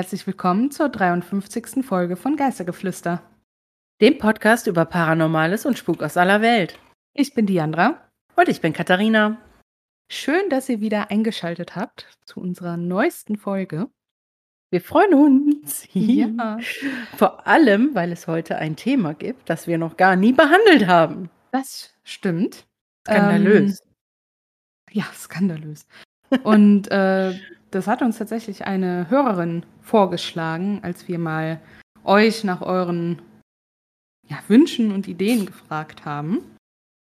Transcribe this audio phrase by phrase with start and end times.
[0.00, 1.84] Herzlich willkommen zur 53.
[1.84, 3.22] Folge von Geistergeflüster.
[4.00, 6.78] Dem Podcast über Paranormales und Spuk aus aller Welt.
[7.12, 8.08] Ich bin Diandra.
[8.34, 9.36] Und ich bin Katharina.
[10.10, 13.90] Schön, dass ihr wieder eingeschaltet habt zu unserer neuesten Folge.
[14.70, 15.86] Wir freuen uns.
[15.92, 16.56] Ja.
[17.18, 21.28] Vor allem, weil es heute ein Thema gibt, das wir noch gar nie behandelt haben.
[21.50, 22.66] Das stimmt.
[23.06, 23.80] Skandalös.
[23.82, 23.86] Ähm,
[24.92, 25.86] ja, skandalös.
[26.42, 27.34] Und äh,
[27.70, 31.60] das hat uns tatsächlich eine Hörerin vorgeschlagen, als wir mal
[32.04, 33.20] euch nach euren
[34.28, 36.40] ja, Wünschen und Ideen gefragt haben.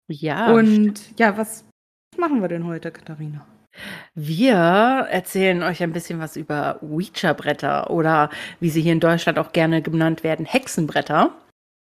[0.09, 0.53] Ja.
[0.53, 1.65] Und ja, was
[2.17, 3.45] machen wir denn heute, Katharina?
[4.15, 9.53] Wir erzählen euch ein bisschen was über Ouija-Bretter oder wie sie hier in Deutschland auch
[9.53, 11.33] gerne genannt werden, Hexenbretter.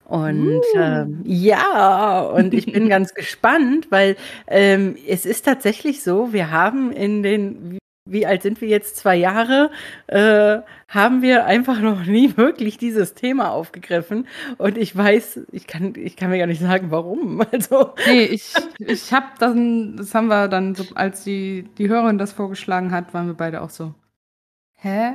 [0.04, 0.78] Und uh.
[0.78, 4.17] ähm, ja, und ich bin ganz gespannt, weil
[4.48, 9.16] ähm, es ist tatsächlich so, wir haben in den, wie alt sind wir jetzt, zwei
[9.16, 9.70] Jahre,
[10.08, 14.28] äh, haben wir einfach noch nie wirklich dieses Thema aufgegriffen.
[14.58, 17.42] Und ich weiß, ich kann, ich kann mir gar nicht sagen, warum.
[17.52, 17.94] Also.
[18.08, 22.32] Nee, ich, ich habe dann, das haben wir dann, so, als die, die Hörerin das
[22.32, 23.94] vorgeschlagen hat, waren wir beide auch so.
[24.84, 25.14] Hä?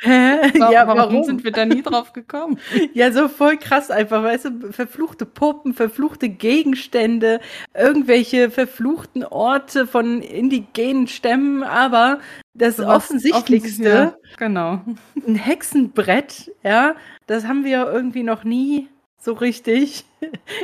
[0.00, 0.50] Hä?
[0.58, 2.58] Warum, ja, warum, warum sind wir da nie drauf gekommen?
[2.94, 7.38] ja, so voll krass einfach, weißt du, verfluchte Puppen, verfluchte Gegenstände,
[7.74, 12.18] irgendwelche verfluchten Orte von indigenen Stämmen, aber
[12.54, 14.80] das so offensichtlichste, ja, genau.
[15.28, 16.96] ein Hexenbrett, ja,
[17.28, 20.04] das haben wir irgendwie noch nie so richtig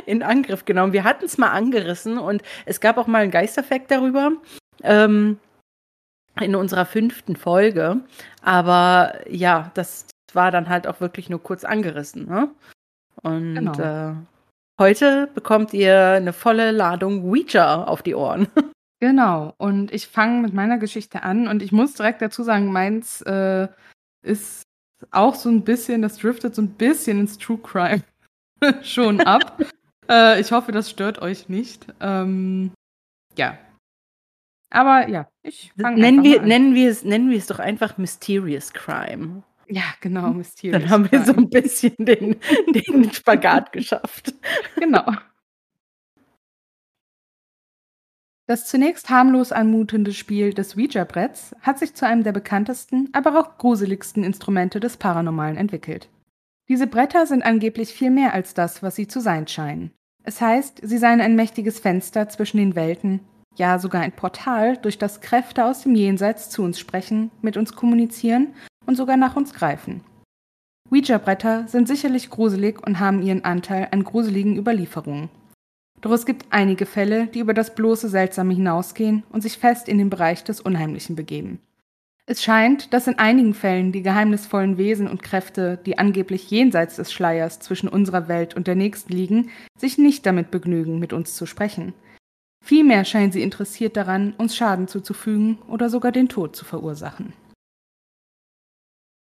[0.05, 0.91] in Angriff genommen.
[0.91, 4.33] Wir hatten es mal angerissen und es gab auch mal einen Geisterfekt darüber.
[4.83, 5.39] Ähm,
[6.39, 8.01] in unserer fünften Folge.
[8.41, 12.27] Aber ja, das war dann halt auch wirklich nur kurz angerissen.
[12.27, 12.49] Ne?
[13.21, 13.79] Und genau.
[13.79, 14.13] äh,
[14.79, 18.47] heute bekommt ihr eine volle Ladung Ouija auf die Ohren.
[19.03, 19.55] Genau.
[19.57, 21.47] Und ich fange mit meiner Geschichte an.
[21.47, 23.67] Und ich muss direkt dazu sagen, meins äh,
[24.21, 24.61] ist
[25.09, 28.03] auch so ein bisschen, das driftet so ein bisschen ins True Crime
[28.83, 29.59] schon ab.
[30.07, 31.87] äh, ich hoffe, das stört euch nicht.
[31.99, 32.73] Ähm,
[33.35, 33.57] ja,
[34.69, 36.47] aber ja, ich nennen wir, an.
[36.47, 39.43] Nennen wir, es, nennen wir es doch einfach Mysterious Crime.
[39.67, 42.35] Ja, genau, Mysterious Dann haben wir so ein bisschen den,
[42.73, 44.33] den Spagat geschafft.
[44.75, 45.05] Genau.
[48.47, 53.57] Das zunächst harmlos anmutende Spiel des Ouija-Bretts hat sich zu einem der bekanntesten, aber auch
[53.57, 56.09] gruseligsten Instrumente des Paranormalen entwickelt.
[56.67, 59.91] Diese Bretter sind angeblich viel mehr als das, was sie zu sein scheinen.
[60.23, 63.21] Es heißt, sie seien ein mächtiges Fenster zwischen den Welten,
[63.55, 67.75] ja sogar ein Portal, durch das Kräfte aus dem Jenseits zu uns sprechen, mit uns
[67.75, 68.53] kommunizieren
[68.85, 70.01] und sogar nach uns greifen.
[70.89, 75.29] Ouija-Bretter sind sicherlich gruselig und haben ihren Anteil an gruseligen Überlieferungen.
[76.01, 79.99] Doch es gibt einige Fälle, die über das bloße Seltsame hinausgehen und sich fest in
[79.99, 81.59] den Bereich des Unheimlichen begeben.
[82.25, 87.11] Es scheint, dass in einigen Fällen die geheimnisvollen Wesen und Kräfte, die angeblich jenseits des
[87.11, 91.45] Schleiers zwischen unserer Welt und der nächsten liegen, sich nicht damit begnügen, mit uns zu
[91.45, 91.93] sprechen–
[92.63, 97.33] Vielmehr scheinen sie interessiert daran, uns Schaden zuzufügen oder sogar den Tod zu verursachen.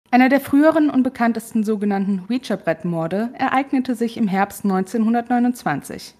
[0.09, 6.15] Einer der früheren und bekanntesten sogenannten Ouija-Brett-Morde ereignete sich im Herbst 1929.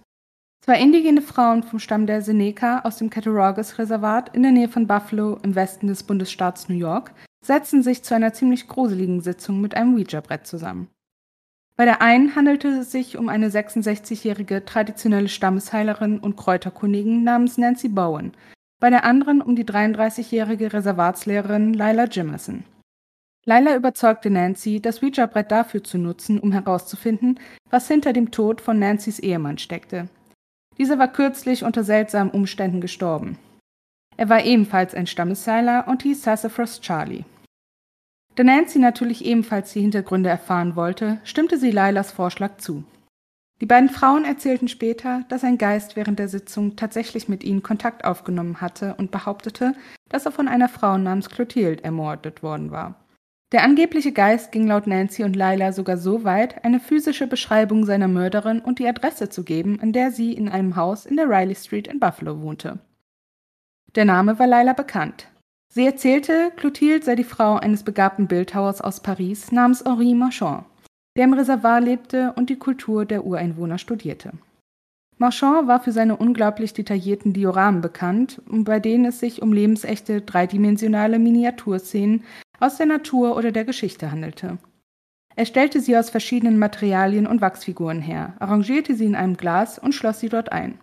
[0.62, 5.40] Zwei indigene Frauen vom Stamm der Seneca aus dem Cattaraugus-Reservat in der Nähe von Buffalo
[5.42, 9.96] im Westen des Bundesstaats New York setzten sich zu einer ziemlich gruseligen Sitzung mit einem
[9.96, 10.90] Ouija-Brett zusammen.
[11.78, 17.88] Bei der einen handelte es sich um eine 66-jährige traditionelle Stammesheilerin und Kräuterkundin namens Nancy
[17.88, 18.34] Bowen,
[18.80, 22.64] bei der anderen um die 33-jährige Reservatslehrerin Lila Jimerson.
[23.46, 27.40] Lila überzeugte Nancy, das Ouija-Brett dafür zu nutzen, um herauszufinden,
[27.70, 30.10] was hinter dem Tod von Nancy's Ehemann steckte.
[30.80, 33.38] Dieser war kürzlich unter seltsamen Umständen gestorben.
[34.18, 37.24] Er war ebenfalls ein Stammesheiler und hieß Sassafras Charlie.
[38.38, 42.84] Da Nancy natürlich ebenfalls die Hintergründe erfahren wollte, stimmte sie Lilas Vorschlag zu.
[43.62, 48.06] Die beiden Frauen erzählten später, dass ein Geist während der Sitzung tatsächlich mit ihnen Kontakt
[48.06, 49.74] aufgenommen hatte und behauptete,
[50.10, 53.04] dass er von einer Frau namens Clotilde ermordet worden war.
[53.54, 58.08] Der angebliche Geist ging laut Nancy und Lila sogar so weit, eine physische Beschreibung seiner
[58.08, 61.56] Mörderin und die Adresse zu geben, an der sie in einem Haus in der Riley
[61.56, 62.78] Street in Buffalo wohnte.
[63.96, 65.28] Der Name war Lila bekannt.
[65.70, 70.66] Sie erzählte, Clotilde sei die Frau eines begabten Bildhauers aus Paris namens Henri Marchand,
[71.16, 74.32] der im Reservoir lebte und die Kultur der Ureinwohner studierte.
[75.20, 81.18] Marchand war für seine unglaublich detaillierten Dioramen bekannt, bei denen es sich um lebensechte dreidimensionale
[81.18, 82.24] Miniaturszenen
[82.60, 84.60] aus der Natur oder der Geschichte handelte.
[85.36, 89.94] Er stellte sie aus verschiedenen Materialien und Wachsfiguren her, arrangierte sie in einem Glas und
[89.94, 90.80] schloss sie dort ein.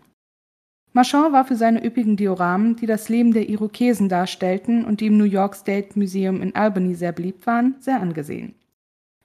[0.96, 5.18] Marchand war für seine üppigen Dioramen, die das Leben der Irokesen darstellten und die im
[5.18, 8.54] New York State Museum in Albany sehr beliebt waren, sehr angesehen.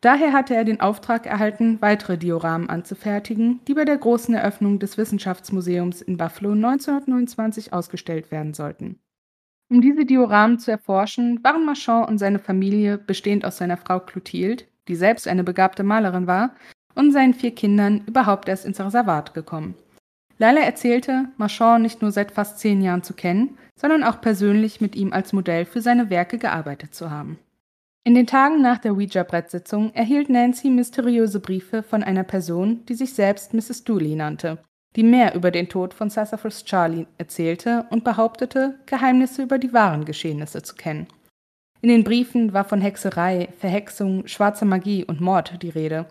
[0.01, 4.97] Daher hatte er den Auftrag erhalten, weitere Dioramen anzufertigen, die bei der großen Eröffnung des
[4.97, 8.97] Wissenschaftsmuseums in Buffalo 1929 ausgestellt werden sollten.
[9.69, 14.63] Um diese Dioramen zu erforschen, waren Marchand und seine Familie, bestehend aus seiner Frau Clotilde,
[14.87, 16.55] die selbst eine begabte Malerin war,
[16.95, 19.75] und seinen vier Kindern überhaupt erst ins Reservat gekommen.
[20.39, 24.95] Leila erzählte, Marchand nicht nur seit fast zehn Jahren zu kennen, sondern auch persönlich mit
[24.95, 27.37] ihm als Modell für seine Werke gearbeitet zu haben.
[28.05, 33.13] In den Tagen nach der Ouija-Brettsitzung erhielt Nancy mysteriöse Briefe von einer Person, die sich
[33.13, 33.83] selbst Mrs.
[33.83, 34.59] Dooley nannte,
[34.95, 40.05] die mehr über den Tod von Sassafras Charlie erzählte und behauptete, Geheimnisse über die wahren
[40.05, 41.07] Geschehnisse zu kennen.
[41.81, 46.07] In den Briefen war von Hexerei, Verhexung, schwarzer Magie und Mord die Rede,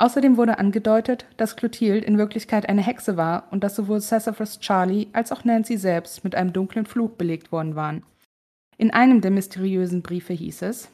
[0.00, 5.08] Außerdem wurde angedeutet, dass Clotilde in Wirklichkeit eine Hexe war und dass sowohl Sassafras Charlie
[5.12, 8.02] als auch Nancy selbst mit einem dunklen Fluch belegt worden waren.
[8.78, 10.88] In einem der mysteriösen Briefe hieß es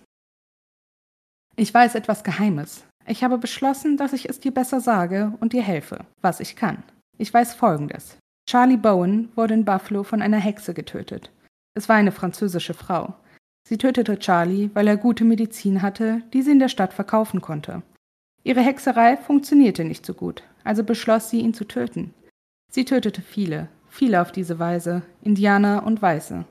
[1.54, 2.84] Ich weiß etwas Geheimes.
[3.06, 6.82] Ich habe beschlossen, dass ich es dir besser sage und dir helfe, was ich kann.
[7.16, 8.18] Ich weiß Folgendes.
[8.50, 11.30] Charlie Bowen wurde in Buffalo von einer Hexe getötet.
[11.74, 13.14] Es war eine französische Frau.
[13.68, 17.84] Sie tötete Charlie, weil er gute Medizin hatte, die sie in der Stadt verkaufen konnte.
[18.46, 22.14] Ihre Hexerei funktionierte nicht so gut, also beschloss sie, ihn zu töten.
[22.70, 26.44] Sie tötete viele, viele auf diese Weise, Indianer und Weiße.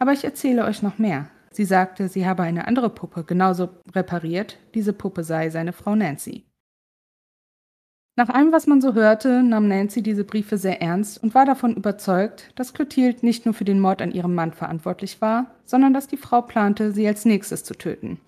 [0.00, 1.28] Aber ich erzähle euch noch mehr.
[1.52, 6.44] Sie sagte, sie habe eine andere Puppe genauso repariert, diese Puppe sei seine Frau Nancy.
[8.16, 11.76] Nach allem, was man so hörte, nahm Nancy diese Briefe sehr ernst und war davon
[11.76, 16.08] überzeugt, dass Clotilde nicht nur für den Mord an ihrem Mann verantwortlich war, sondern dass
[16.08, 18.18] die Frau plante, sie als nächstes zu töten.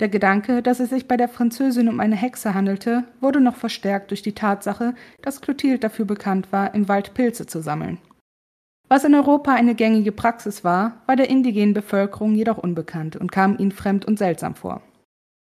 [0.00, 4.10] Der Gedanke, dass es sich bei der Französin um eine Hexe handelte, wurde noch verstärkt
[4.10, 7.98] durch die Tatsache, dass Clotilde dafür bekannt war, im Wald Pilze zu sammeln.
[8.88, 13.58] Was in Europa eine gängige Praxis war, war der indigenen Bevölkerung jedoch unbekannt und kam
[13.58, 14.82] ihnen fremd und seltsam vor.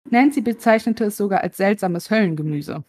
[0.10, 2.84] Nancy bezeichnete es sogar als seltsames Höllengemüse.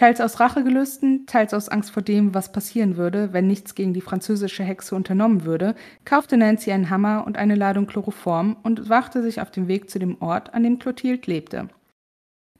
[0.00, 4.00] Teils aus Rachegelüsten, teils aus Angst vor dem, was passieren würde, wenn nichts gegen die
[4.00, 5.74] französische Hexe unternommen würde,
[6.06, 9.98] kaufte Nancy einen Hammer und eine Ladung Chloroform und wachte sich auf dem Weg zu
[9.98, 11.68] dem Ort, an dem Clotilde lebte.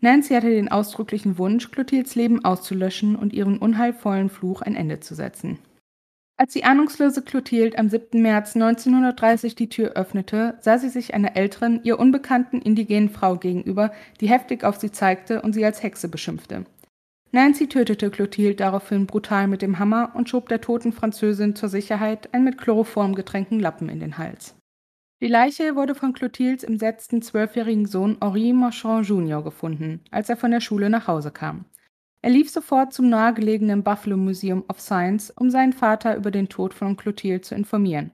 [0.00, 5.14] Nancy hatte den ausdrücklichen Wunsch, Clotildes Leben auszulöschen und ihren unheilvollen Fluch ein Ende zu
[5.14, 5.58] setzen.
[6.36, 8.20] Als die ahnungslose Clotilde am 7.
[8.20, 13.92] März 1930 die Tür öffnete, sah sie sich einer älteren, ihr unbekannten indigenen Frau gegenüber,
[14.20, 16.66] die heftig auf sie zeigte und sie als Hexe beschimpfte.
[17.32, 22.34] Nancy tötete Clotilde daraufhin brutal mit dem Hammer und schob der toten Französin zur Sicherheit
[22.34, 24.56] einen mit Chloroform getränkten Lappen in den Hals.
[25.22, 29.44] Die Leiche wurde von Clotildes entsetzten zwölfjährigen Sohn Henri Marchand Jr.
[29.44, 31.66] gefunden, als er von der Schule nach Hause kam.
[32.22, 36.74] Er lief sofort zum nahegelegenen Buffalo Museum of Science, um seinen Vater über den Tod
[36.74, 38.12] von Clotilde zu informieren.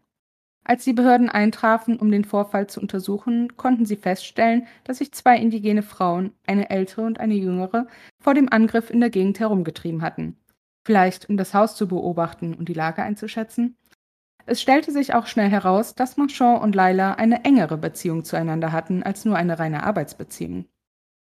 [0.68, 5.38] Als die Behörden eintrafen, um den Vorfall zu untersuchen, konnten sie feststellen, dass sich zwei
[5.38, 7.86] indigene Frauen, eine ältere und eine jüngere,
[8.20, 10.36] vor dem Angriff in der Gegend herumgetrieben hatten.
[10.84, 13.76] Vielleicht um das Haus zu beobachten und die Lage einzuschätzen?
[14.44, 19.04] Es stellte sich auch schnell heraus, dass Marchand und Laila eine engere Beziehung zueinander hatten
[19.04, 20.66] als nur eine reine Arbeitsbeziehung.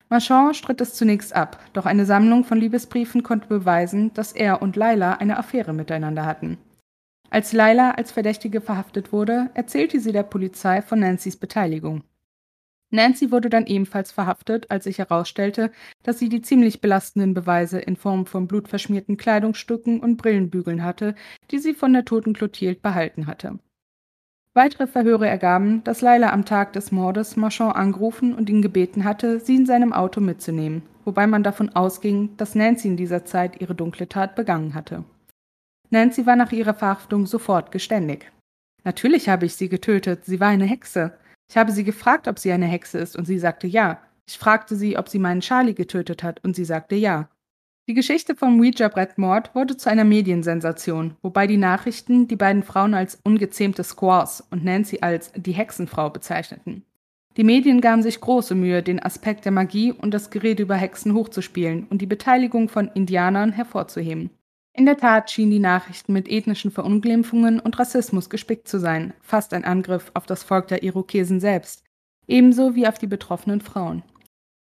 [0.08, 4.78] Marchand stritt es zunächst ab, doch eine Sammlung von Liebesbriefen konnte beweisen, dass er und
[4.78, 6.58] Laila eine Affäre miteinander hatten.
[7.36, 12.06] Als Laila als Verdächtige verhaftet wurde, erzählte sie der Polizei von Nancys Beteiligung.
[12.92, 15.70] Nancy wurde dann ebenfalls verhaftet, als sich herausstellte,
[16.02, 21.14] dass sie die ziemlich belastenden Beweise in Form von blutverschmierten Kleidungsstücken und Brillenbügeln hatte,
[21.52, 23.60] die sie von der toten Clotilde behalten hatte.
[24.54, 29.42] Weitere Verhöre ergaben, dass Laila am Tag des Mordes Marchand angerufen und ihn gebeten hatte,
[29.42, 33.76] sie in seinem Auto mitzunehmen, wobei man davon ausging, dass Nancy in dieser Zeit ihre
[33.76, 35.04] dunkle Tat begangen hatte.
[35.90, 38.32] Nancy war nach ihrer Verhaftung sofort geständig.
[38.84, 41.18] Natürlich habe ich sie getötet, sie war eine Hexe.
[41.50, 44.00] Ich habe sie gefragt, ob sie eine Hexe ist, und sie sagte ja.
[44.28, 47.30] Ich fragte sie, ob sie meinen Charlie getötet hat, und sie sagte ja.
[47.88, 53.20] Die Geschichte vom Ouija-Brettmord wurde zu einer Mediensensation, wobei die Nachrichten die beiden Frauen als
[53.24, 56.84] ungezähmte Squaws und Nancy als die Hexenfrau bezeichneten.
[57.38, 61.14] Die Medien gaben sich große Mühe, den Aspekt der Magie und das Gerede über Hexen
[61.14, 64.32] hochzuspielen und die Beteiligung von Indianern hervorzuheben.
[64.78, 69.54] In der Tat schienen die Nachrichten mit ethnischen Verunglimpfungen und Rassismus gespickt zu sein, fast
[69.54, 71.86] ein Angriff auf das Volk der Irokesen selbst,
[72.28, 74.04] ebenso wie auf die betroffenen Frauen.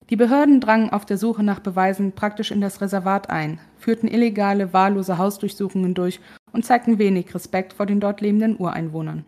[0.08, 4.72] Die Behörden drangen auf der Suche nach Beweisen praktisch in das Reservat ein, führten illegale,
[4.72, 6.20] wahllose Hausdurchsuchungen durch
[6.52, 9.24] und zeigten wenig Respekt vor den dort lebenden Ureinwohnern.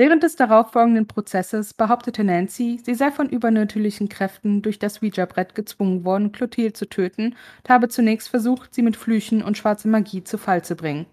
[0.00, 6.06] Während des darauffolgenden Prozesses behauptete Nancy, sie sei von übernatürlichen Kräften durch das Ouija-Brett gezwungen
[6.06, 10.38] worden, Clotilde zu töten und habe zunächst versucht, sie mit Flüchen und schwarzer Magie zu
[10.38, 11.04] Fall zu bringen.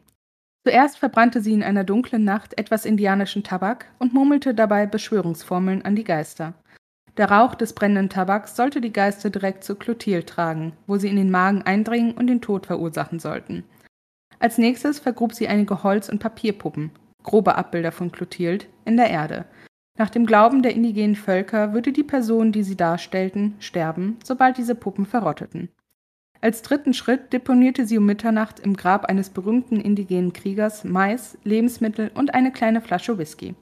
[0.65, 5.97] Zuerst verbrannte sie in einer dunklen Nacht etwas indianischen Tabak und murmelte dabei Beschwörungsformeln an
[5.97, 6.53] die Geister.
[7.17, 11.17] Der Rauch des brennenden Tabaks sollte die Geister direkt zu Clotilde tragen, wo sie in
[11.17, 13.65] den Magen eindringen und den Tod verursachen sollten.
[14.39, 16.91] Als nächstes vergrub sie einige Holz- und Papierpuppen,
[17.23, 19.45] grobe Abbilder von Clotilde, in der Erde.
[19.97, 24.75] Nach dem Glauben der indigenen Völker würde die Person, die sie darstellten, sterben, sobald diese
[24.75, 25.69] Puppen verrotteten.
[26.39, 32.11] Als dritten Schritt deponierte sie um Mitternacht im Grab eines berühmten indigenen Kriegers Mais, Lebensmittel
[32.13, 33.55] und eine kleine Flasche Whisky.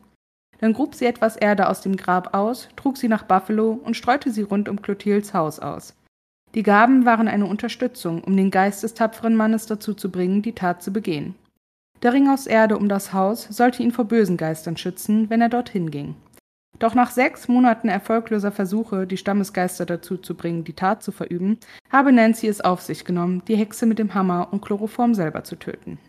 [0.59, 4.31] Dann grub sie etwas Erde aus dem Grab aus, trug sie nach Buffalo und streute
[4.31, 5.95] sie rund um Clotildes Haus aus.
[6.53, 10.53] Die Gaben waren eine Unterstützung, um den Geist des tapferen Mannes dazu zu bringen, die
[10.53, 11.35] Tat zu begehen.
[12.01, 15.49] Der Ring aus Erde um das Haus sollte ihn vor bösen Geistern schützen, wenn er
[15.49, 16.15] dorthin ging.
[16.79, 21.57] Doch nach sechs Monaten erfolgloser Versuche, die Stammesgeister dazu zu bringen, die Tat zu verüben,
[21.89, 25.55] habe Nancy es auf sich genommen, die Hexe mit dem Hammer und Chloroform selber zu
[25.55, 25.99] töten.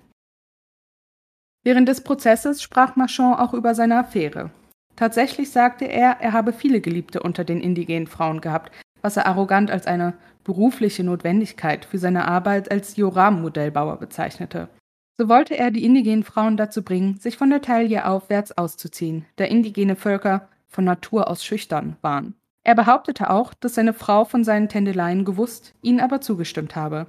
[1.63, 4.51] Während des Prozesses sprach Marchand auch über seine Affäre.
[4.97, 9.71] Tatsächlich sagte er, er habe viele Geliebte unter den indigenen Frauen gehabt, was er arrogant
[9.71, 14.69] als eine berufliche Notwendigkeit für seine Arbeit als Dioramen-Modellbauer bezeichnete.
[15.19, 19.45] So wollte er die indigenen Frauen dazu bringen, sich von der Taille aufwärts auszuziehen, da
[19.45, 22.35] indigene Völker von Natur aus schüchtern waren.
[22.65, 27.07] Er behauptete auch, dass seine Frau von seinen Tändeleien gewusst, ihnen aber zugestimmt habe.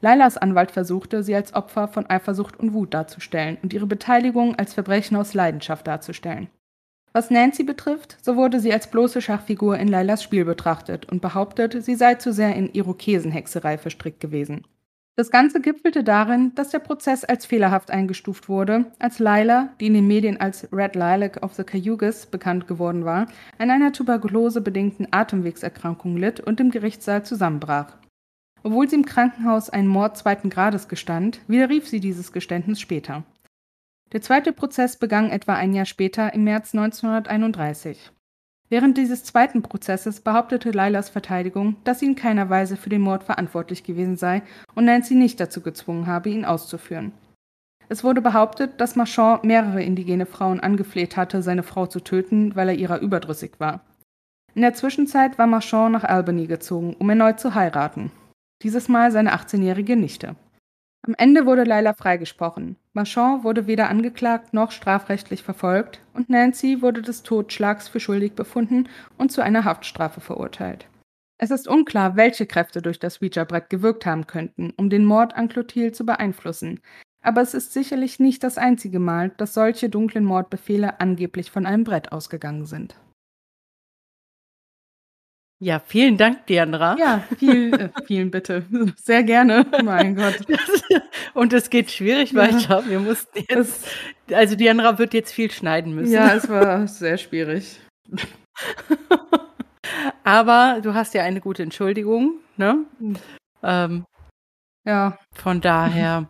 [0.00, 4.72] Lailas Anwalt versuchte, sie als Opfer von Eifersucht und Wut darzustellen und ihre Beteiligung als
[4.72, 6.48] Verbrechen aus Leidenschaft darzustellen.
[7.12, 11.84] Was Nancy betrifft, so wurde sie als bloße Schachfigur in Lailas Spiel betrachtet und behauptet,
[11.84, 14.66] sie sei zu sehr in Irokesenhexerei verstrickt gewesen.
[15.16, 19.94] Das Ganze gipfelte darin, dass der Prozess als fehlerhaft eingestuft wurde, als Laila, die in
[19.94, 23.28] den Medien als Red Lilac of the Cayugas bekannt geworden war,
[23.58, 27.96] an einer tuberkulosebedingten Atemwegserkrankung litt und im Gerichtssaal zusammenbrach.
[28.64, 33.22] Obwohl sie im Krankenhaus einen Mord zweiten Grades gestand, widerrief sie dieses Geständnis später.
[34.12, 38.10] Der zweite Prozess begann etwa ein Jahr später, im März 1931.
[38.68, 43.24] Während dieses zweiten Prozesses behauptete Lailas Verteidigung, dass sie in keiner Weise für den Mord
[43.24, 44.42] verantwortlich gewesen sei
[44.74, 47.12] und Nancy nicht dazu gezwungen habe, ihn auszuführen.
[47.88, 52.70] Es wurde behauptet, dass Marchand mehrere indigene Frauen angefleht hatte, seine Frau zu töten, weil
[52.70, 53.80] er ihrer überdrüssig war.
[54.54, 58.10] In der Zwischenzeit war Marchand nach Albany gezogen, um erneut zu heiraten
[58.64, 60.36] dieses Mal seine 18-jährige Nichte.
[61.06, 62.76] Am Ende wurde Laila freigesprochen.
[62.94, 68.88] Marchand wurde weder angeklagt noch strafrechtlich verfolgt und Nancy wurde des Totschlags für schuldig befunden
[69.18, 70.86] und zu einer Haftstrafe verurteilt.
[71.36, 75.48] Es ist unklar, welche Kräfte durch das Ouija-Brett gewirkt haben könnten, um den Mord an
[75.48, 76.80] Clotilde zu beeinflussen.
[77.20, 81.82] Aber es ist sicherlich nicht das einzige Mal, dass solche dunklen Mordbefehle angeblich von einem
[81.82, 82.94] Brett ausgegangen sind.
[85.64, 86.94] Ja, vielen Dank, Diandra.
[86.98, 88.66] Ja, viel, äh, vielen bitte.
[89.02, 89.64] Sehr gerne.
[89.82, 90.34] Mein Gott.
[91.34, 92.42] Und es geht schwierig ja.
[92.42, 92.86] weiter.
[92.86, 93.86] Wir mussten jetzt,
[94.30, 96.12] also Diandra wird jetzt viel schneiden müssen.
[96.12, 97.80] Ja, es war sehr schwierig.
[100.22, 102.84] Aber du hast ja eine gute Entschuldigung, ne?
[103.62, 104.04] Ähm,
[104.84, 105.18] ja.
[105.32, 106.28] Von daher.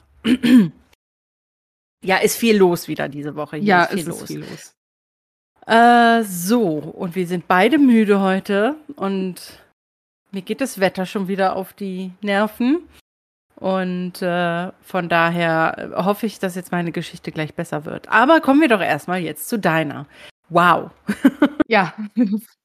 [2.04, 3.56] ja, ist viel los wieder diese Woche.
[3.56, 4.20] Hier ja, ist viel es los.
[4.20, 4.74] ist viel los.
[5.66, 9.60] Äh, so, und wir sind beide müde heute und
[10.30, 12.88] mir geht das Wetter schon wieder auf die Nerven.
[13.56, 18.08] Und äh, von daher hoffe ich, dass jetzt meine Geschichte gleich besser wird.
[18.08, 20.06] Aber kommen wir doch erstmal jetzt zu deiner.
[20.48, 20.90] Wow.
[21.66, 21.94] Ja.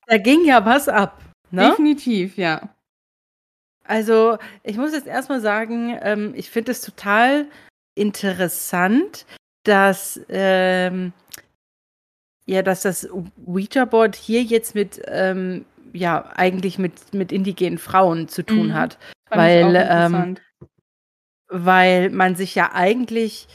[0.08, 1.22] da ging ja was ab.
[1.52, 1.70] Ne?
[1.70, 2.68] Definitiv, ja.
[3.86, 7.48] Also, ich muss jetzt erstmal sagen, ähm, ich finde es total
[7.96, 9.26] interessant,
[9.64, 11.14] dass ähm,
[12.50, 13.08] ja, dass das
[13.46, 18.74] Ouija-Board hier jetzt mit, ähm, ja, eigentlich mit, mit indigenen Frauen zu tun mhm.
[18.74, 18.98] hat.
[19.30, 20.38] Weil, ähm,
[21.48, 23.48] weil man sich ja eigentlich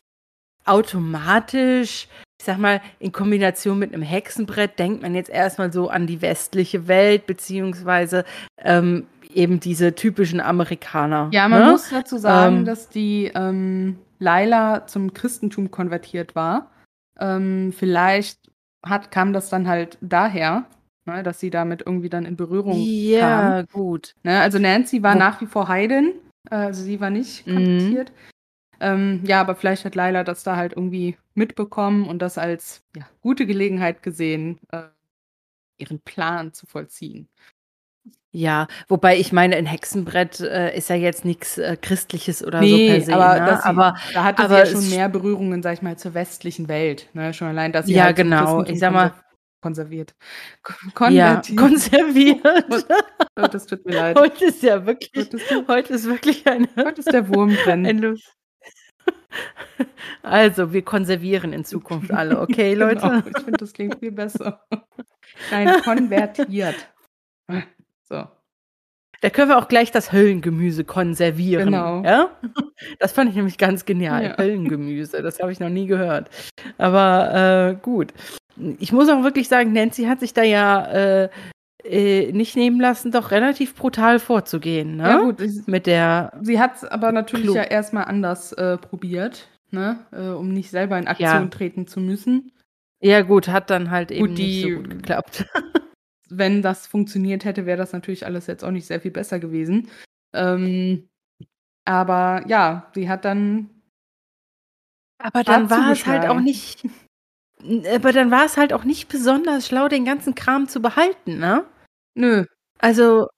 [0.64, 2.06] automatisch,
[2.38, 6.22] ich sag mal, in Kombination mit einem Hexenbrett denkt man jetzt erstmal so an die
[6.22, 8.24] westliche Welt, beziehungsweise
[8.58, 11.30] ähm, eben diese typischen Amerikaner.
[11.32, 11.72] Ja, man ne?
[11.72, 16.70] muss dazu sagen, ähm, dass die ähm, Laila zum Christentum konvertiert war.
[17.18, 18.53] Ähm, vielleicht
[18.84, 20.66] hat, kam das dann halt daher,
[21.04, 23.52] ne, dass sie damit irgendwie dann in Berührung ja, kam.
[23.52, 24.14] Ja, gut.
[24.22, 26.14] Ne, also Nancy war Wo nach wie vor Heidin,
[26.50, 27.54] also sie war nicht mhm.
[27.54, 28.10] kontaktiert.
[28.10, 28.34] Mhm.
[28.80, 33.08] Ähm, ja, aber vielleicht hat Laila das da halt irgendwie mitbekommen und das als ja,
[33.20, 34.82] gute Gelegenheit gesehen, äh,
[35.78, 37.28] ihren Plan zu vollziehen.
[38.36, 42.88] Ja, wobei ich meine, ein Hexenbrett äh, ist ja jetzt nichts äh, Christliches oder nee,
[42.88, 43.14] so per se.
[43.14, 43.56] Aber, ne?
[43.56, 46.66] sie, aber da hatte aber sie ja schon mehr Berührungen, sag ich mal, zur westlichen
[46.66, 47.08] Welt.
[47.12, 47.32] Ne?
[47.32, 49.12] Schon allein, dass sie ja halt genau, ich sag mal
[49.60, 50.16] konserviert,
[50.92, 51.48] konvertiert.
[51.48, 52.40] Ja, konserviert.
[53.36, 54.18] oh, das tut mir leid.
[54.18, 56.68] Heute ist ja wirklich, heute ist, heute ist wirklich eine.
[56.76, 58.18] Heute ist der Wurm drin.
[60.22, 63.00] Also, wir konservieren in Zukunft alle, okay, Leute?
[63.00, 64.64] Genau, ich finde, das klingt viel besser.
[65.50, 66.76] Nein, konvertiert.
[68.08, 68.24] So.
[69.20, 71.66] Da können wir auch gleich das Höllengemüse konservieren.
[71.66, 72.02] Genau.
[72.02, 72.30] Ja?
[72.98, 74.24] Das fand ich nämlich ganz genial.
[74.24, 74.36] Ja.
[74.36, 76.28] Höllengemüse, das habe ich noch nie gehört.
[76.76, 78.12] Aber äh, gut.
[78.78, 81.28] Ich muss auch wirklich sagen, Nancy hat sich da ja äh,
[81.84, 84.96] äh, nicht nehmen lassen, doch relativ brutal vorzugehen.
[84.96, 85.02] Ne?
[85.04, 85.42] Ja, gut.
[85.66, 86.32] Mit der.
[86.42, 87.56] Sie hat es aber natürlich Klug.
[87.56, 89.98] ja erstmal anders äh, probiert, ne?
[90.12, 91.46] Äh, um nicht selber in Aktion Ja.
[91.46, 92.52] treten zu müssen.
[93.00, 95.46] Ja, gut, hat dann halt eben die- nicht so gut geklappt.
[96.38, 99.88] Wenn das funktioniert hätte, wäre das natürlich alles jetzt auch nicht sehr viel besser gewesen.
[100.34, 101.08] Ähm,
[101.84, 103.70] aber ja, sie hat dann
[105.18, 106.86] Aber dann war es halt auch nicht.
[107.94, 111.64] Aber dann war es halt auch nicht besonders schlau, den ganzen Kram zu behalten, ne?
[112.14, 112.44] Nö,
[112.78, 113.28] Also,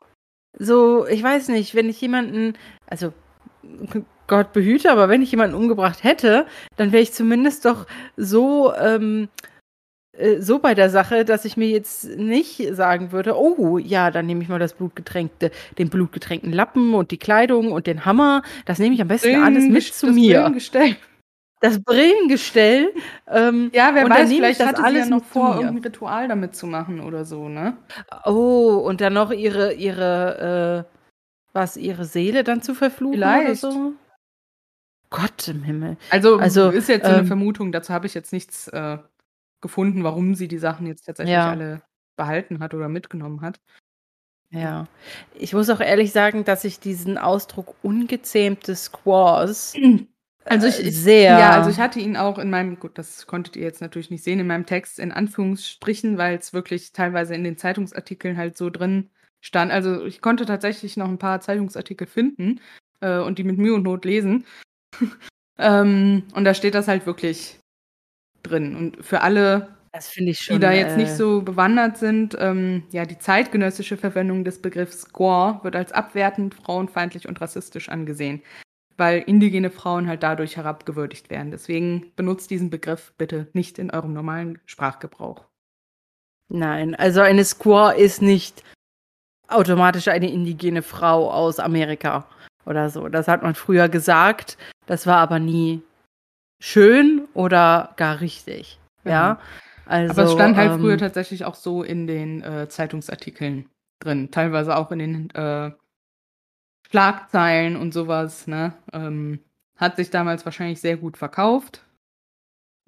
[0.58, 2.54] so, ich weiß nicht, wenn ich jemanden,
[2.86, 3.12] also
[4.26, 7.86] Gott behüte, aber wenn ich jemanden umgebracht hätte, dann wäre ich zumindest doch
[8.16, 9.55] so, ähm, äh,
[10.40, 14.42] so bei der Sache, dass ich mir jetzt nicht sagen würde, oh ja, dann nehme
[14.42, 18.42] ich mal das blutgetränkte, den blutgetränkten Lappen und die Kleidung und den Hammer.
[18.64, 20.38] Das nehme ich am besten alles mit zu das mir.
[20.40, 20.96] Brillengestell.
[21.60, 22.92] Das Brillengestell.
[23.28, 26.54] Ähm, Ja, wer weiß, vielleicht das hatte sie ja alles noch vor, irgendein Ritual damit
[26.54, 27.76] zu machen oder so, ne?
[28.24, 30.96] Oh, und dann noch ihre, ihre, äh,
[31.52, 33.64] was, ihre Seele dann zu verfluchen Vielleicht.
[33.64, 33.92] oder so?
[35.08, 35.96] Gott im Himmel.
[36.10, 38.98] Also, Also, ist jetzt so eine ähm, Vermutung, dazu habe ich jetzt nichts äh,
[39.66, 41.50] gefunden, warum sie die Sachen jetzt tatsächlich Ja.
[41.50, 41.82] alle
[42.16, 43.60] behalten hat oder mitgenommen hat.
[44.50, 44.86] Ja.
[45.34, 49.74] Ich muss auch ehrlich sagen, dass ich diesen Ausdruck ungezähmte Squaws
[50.44, 51.38] Also äh, ich, ich sehr.
[51.38, 54.22] Ja, also ich hatte ihn auch in meinem, gut, das konntet ihr jetzt natürlich nicht
[54.22, 58.70] sehen, in meinem Text in Anführungsstrichen, weil es wirklich teilweise in den Zeitungsartikeln halt so
[58.70, 59.72] drin stand.
[59.72, 62.60] Also ich konnte tatsächlich noch ein paar Zeitungsartikel finden
[63.00, 64.46] äh, und die mit Mühe und Not lesen.
[65.58, 67.58] ähm, und da steht das halt wirklich
[68.46, 68.76] drin.
[68.76, 69.68] Und für alle,
[70.00, 70.56] schon.
[70.56, 75.02] die da jetzt äh, nicht so bewandert sind, ähm, ja, die zeitgenössische Verwendung des Begriffs
[75.02, 78.42] Squaw wird als abwertend, frauenfeindlich und rassistisch angesehen,
[78.96, 81.50] weil indigene Frauen halt dadurch herabgewürdigt werden.
[81.50, 85.44] Deswegen benutzt diesen Begriff bitte nicht in eurem normalen Sprachgebrauch.
[86.48, 88.62] Nein, also eine Squaw ist nicht
[89.48, 92.26] automatisch eine indigene Frau aus Amerika
[92.64, 93.08] oder so.
[93.08, 94.58] Das hat man früher gesagt.
[94.86, 95.82] Das war aber nie
[96.60, 98.78] schön oder gar richtig.
[99.04, 99.38] Ja.
[99.84, 103.66] Also, Aber es stand halt ähm, früher tatsächlich auch so in den äh, Zeitungsartikeln
[104.00, 105.70] drin, teilweise auch in den äh,
[106.90, 108.48] Schlagzeilen und sowas.
[108.48, 108.72] Ne?
[108.92, 109.40] Ähm,
[109.76, 111.85] hat sich damals wahrscheinlich sehr gut verkauft.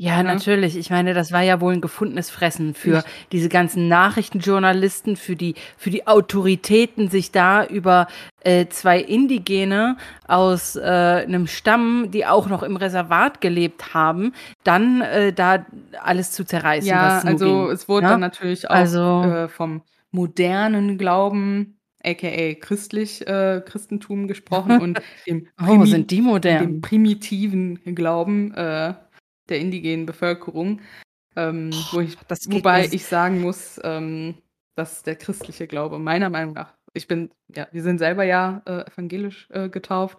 [0.00, 0.32] Ja, ne?
[0.32, 0.76] natürlich.
[0.76, 5.34] Ich meine, das war ja wohl ein gefundenes Fressen für Ich- diese ganzen Nachrichtenjournalisten, für
[5.34, 8.06] die, für die Autoritäten, sich da über
[8.44, 9.96] äh, zwei Indigene
[10.28, 14.32] aus äh, einem Stamm, die auch noch im Reservat gelebt haben,
[14.62, 15.66] dann äh, da
[16.00, 16.88] alles zu zerreißen.
[16.88, 17.70] Ja, also ging.
[17.72, 18.10] es wurde Ja?
[18.12, 19.82] dann natürlich auch Also- äh, vom
[20.12, 26.54] modernen Glauben, aka christlich äh, Christentum gesprochen und dem, Oh, primi- sind die und dem
[26.54, 26.80] modern.
[26.82, 28.94] primitiven Glauben äh,
[29.48, 30.80] der indigenen Bevölkerung.
[31.36, 32.16] Ähm, wo ich,
[32.48, 34.34] wobei mir- ich sagen muss, ähm,
[34.74, 38.90] dass der christliche Glaube meiner Meinung nach, ich bin, ja, wir sind selber ja äh,
[38.90, 40.18] evangelisch äh, getauft,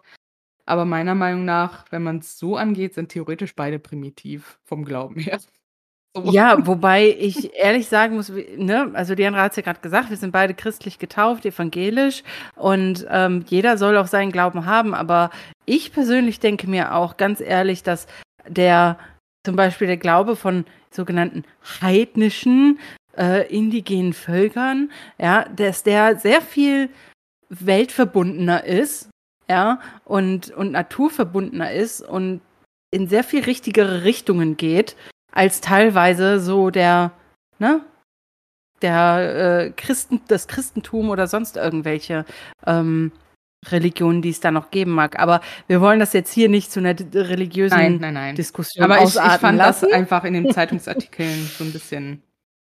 [0.65, 5.19] aber meiner Meinung nach, wenn man es so angeht, sind theoretisch beide primitiv vom Glauben
[5.19, 5.39] her.
[6.15, 6.31] So.
[6.31, 10.17] Ja, wobei ich ehrlich sagen muss, ne, also Diana hat es ja gerade gesagt, wir
[10.17, 12.23] sind beide christlich getauft, evangelisch
[12.55, 15.29] und ähm, jeder soll auch seinen Glauben haben, aber
[15.65, 18.07] ich persönlich denke mir auch ganz ehrlich, dass
[18.47, 18.97] der
[19.49, 21.43] zum Beispiel der Glaube von sogenannten
[21.81, 22.77] heidnischen,
[23.17, 26.91] äh, indigenen Völkern, ja, dass der sehr viel
[27.49, 29.09] weltverbundener ist,
[29.49, 32.41] ja, und, und naturverbundener ist und
[32.91, 34.95] in sehr viel richtigere Richtungen geht,
[35.31, 37.11] als teilweise so der,
[37.57, 37.81] ne,
[38.83, 42.23] der äh, Christen, das Christentum oder sonst irgendwelche
[42.67, 43.11] ähm,
[43.67, 45.19] Religionen, die es da noch geben mag.
[45.19, 48.35] Aber wir wollen das jetzt hier nicht zu einer religiösen Nein, nein, nein.
[48.35, 49.85] Diskussion Aber ich, ich fand lassen.
[49.89, 52.21] das einfach in den Zeitungsartikeln so ein bisschen,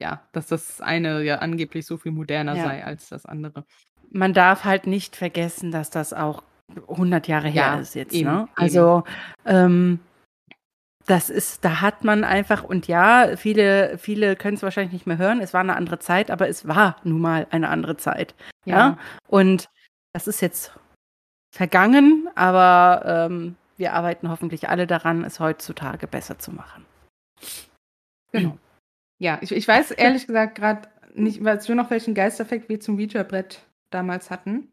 [0.02, 2.64] ja, dass das eine ja angeblich so viel moderner Ja.
[2.64, 3.66] sei als das andere.
[4.12, 6.42] man darf halt nicht vergessen, dass das auch
[6.90, 8.14] 100 Jahre her Ja, ist jetzt.
[8.14, 8.48] eben, ne?
[8.56, 9.04] Also
[9.46, 10.00] ähm,
[11.06, 15.18] das ist, da hat man einfach und ja, viele, viele können es wahrscheinlich nicht mehr
[15.18, 15.40] hören.
[15.40, 18.36] Es war eine andere Zeit, aber es war nun mal eine andere Zeit.
[18.66, 18.98] Ja.
[19.30, 19.70] Und
[20.18, 20.72] das ist jetzt
[21.56, 26.88] vergangen, aber ähm, wir arbeiten hoffentlich alle daran, es heutzutage besser zu machen.
[28.32, 28.58] Genau.
[29.20, 32.98] Ja, ich, ich weiß ehrlich gesagt gerade nicht, weißt du noch, welchen Geisteffekt wir zum
[32.98, 34.72] Ouija-Brett damals hatten?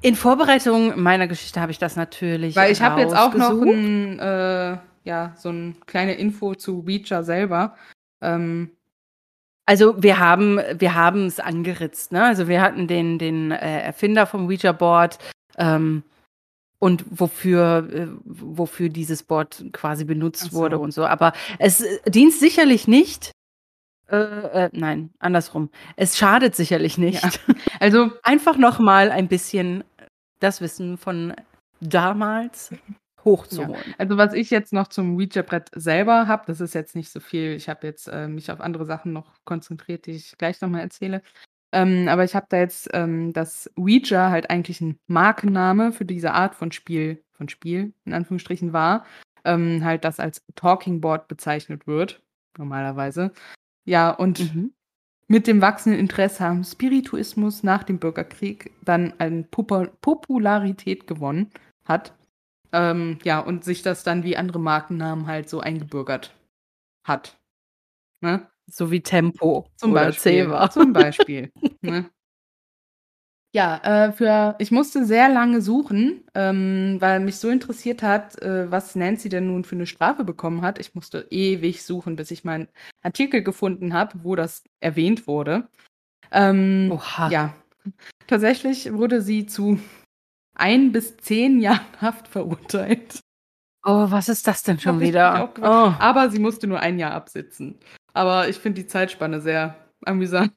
[0.00, 2.54] In Vorbereitung meiner Geschichte habe ich das natürlich.
[2.54, 7.24] Weil ich habe jetzt auch noch ein, äh, ja, so eine kleine Info zu Ouija
[7.24, 7.76] selber.
[8.20, 8.75] Ähm,
[9.66, 12.24] also wir haben wir haben es angeritzt, ne?
[12.24, 15.18] Also wir hatten den den äh, Erfinder vom Ouija Board
[15.58, 16.04] ähm,
[16.78, 20.56] und wofür äh, wofür dieses Board quasi benutzt so.
[20.56, 21.04] wurde und so.
[21.04, 23.32] Aber es äh, dient sicherlich nicht.
[24.08, 25.68] Äh, äh, nein, andersrum.
[25.96, 27.22] Es schadet sicherlich nicht.
[27.22, 27.30] Ja.
[27.80, 29.84] Also einfach noch mal ein bisschen
[30.40, 31.34] das Wissen von
[31.80, 32.70] damals
[33.26, 33.74] hochzuholen.
[33.74, 33.94] Ja.
[33.98, 37.52] Also was ich jetzt noch zum Ouija-Brett selber habe, das ist jetzt nicht so viel.
[37.52, 41.20] Ich habe jetzt äh, mich auf andere Sachen noch konzentriert, die ich gleich nochmal erzähle.
[41.72, 46.32] Ähm, aber ich habe da jetzt ähm, das Ouija halt eigentlich ein Markenname für diese
[46.32, 49.04] Art von Spiel, von Spiel in Anführungsstrichen war,
[49.44, 52.22] ähm, halt das als Talking Board bezeichnet wird,
[52.56, 53.32] normalerweise.
[53.84, 54.72] Ja, und mhm.
[55.28, 61.50] mit dem wachsenden Interesse am Spirituismus nach dem Bürgerkrieg dann eine Popularität gewonnen
[61.84, 62.14] hat.
[62.72, 66.34] Ähm, ja, und sich das dann wie andere Markennamen halt so eingebürgert
[67.04, 67.38] hat.
[68.20, 68.48] Ne?
[68.66, 70.44] So wie Tempo zum oder Beispiel.
[70.44, 70.70] Ceva.
[70.70, 71.52] Zum Beispiel.
[71.80, 72.10] ne?
[73.56, 78.70] Ja, äh, für ich musste sehr lange suchen, ähm, weil mich so interessiert hat, äh,
[78.70, 80.78] was Nancy denn nun für eine Strafe bekommen hat.
[80.78, 82.68] Ich musste ewig suchen, bis ich meinen
[83.02, 85.68] Artikel gefunden habe, wo das erwähnt wurde.
[86.32, 87.30] Ähm, Oha.
[87.30, 87.54] Ja,
[88.26, 89.78] tatsächlich wurde sie zu
[90.56, 93.20] ein bis zehn Jahren Haft verurteilt.
[93.84, 95.52] Oh, was ist das denn schon wieder?
[95.60, 95.94] Oh.
[96.00, 97.78] Aber sie musste nur ein Jahr absitzen.
[98.14, 100.52] Aber ich finde die Zeitspanne sehr amüsant.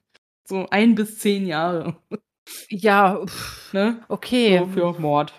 [0.48, 1.96] So ein bis zehn Jahre.
[2.68, 4.02] Ja, pff, ne?
[4.08, 4.58] okay.
[4.58, 5.32] So für Mord.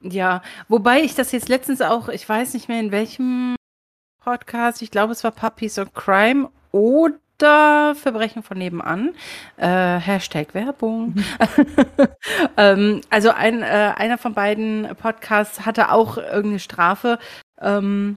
[0.00, 3.56] Ja, wobei ich das jetzt letztens auch, ich weiß nicht mehr in welchem
[4.22, 9.14] Podcast, ich glaube es war Puppies of Crime oder oder Verbrechen von nebenan.
[9.56, 9.66] Äh,
[9.98, 11.14] Hashtag Werbung.
[12.58, 17.18] Ähm, also ein, äh, einer von beiden Podcasts hatte auch irgendeine Strafe,
[17.60, 18.14] ähm,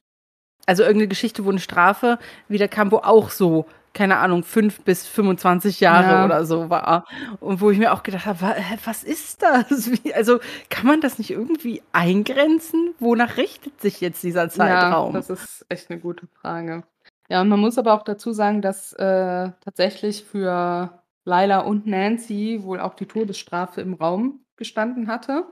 [0.66, 5.06] also irgendeine Geschichte, wo eine Strafe wieder kam, wo auch so keine Ahnung, fünf bis
[5.06, 6.24] 25 Jahre ja.
[6.24, 7.06] oder so war.
[7.40, 8.54] Und wo ich mir auch gedacht habe,
[8.84, 9.90] was ist das?
[10.14, 12.94] also kann man das nicht irgendwie eingrenzen?
[13.00, 15.14] Wonach richtet sich jetzt dieser Zeitraum?
[15.14, 16.84] Ja, das ist echt eine gute Frage.
[17.30, 22.60] Ja, und man muss aber auch dazu sagen, dass äh, tatsächlich für Laila und Nancy
[22.62, 25.44] wohl auch die Todesstrafe im Raum gestanden hatte,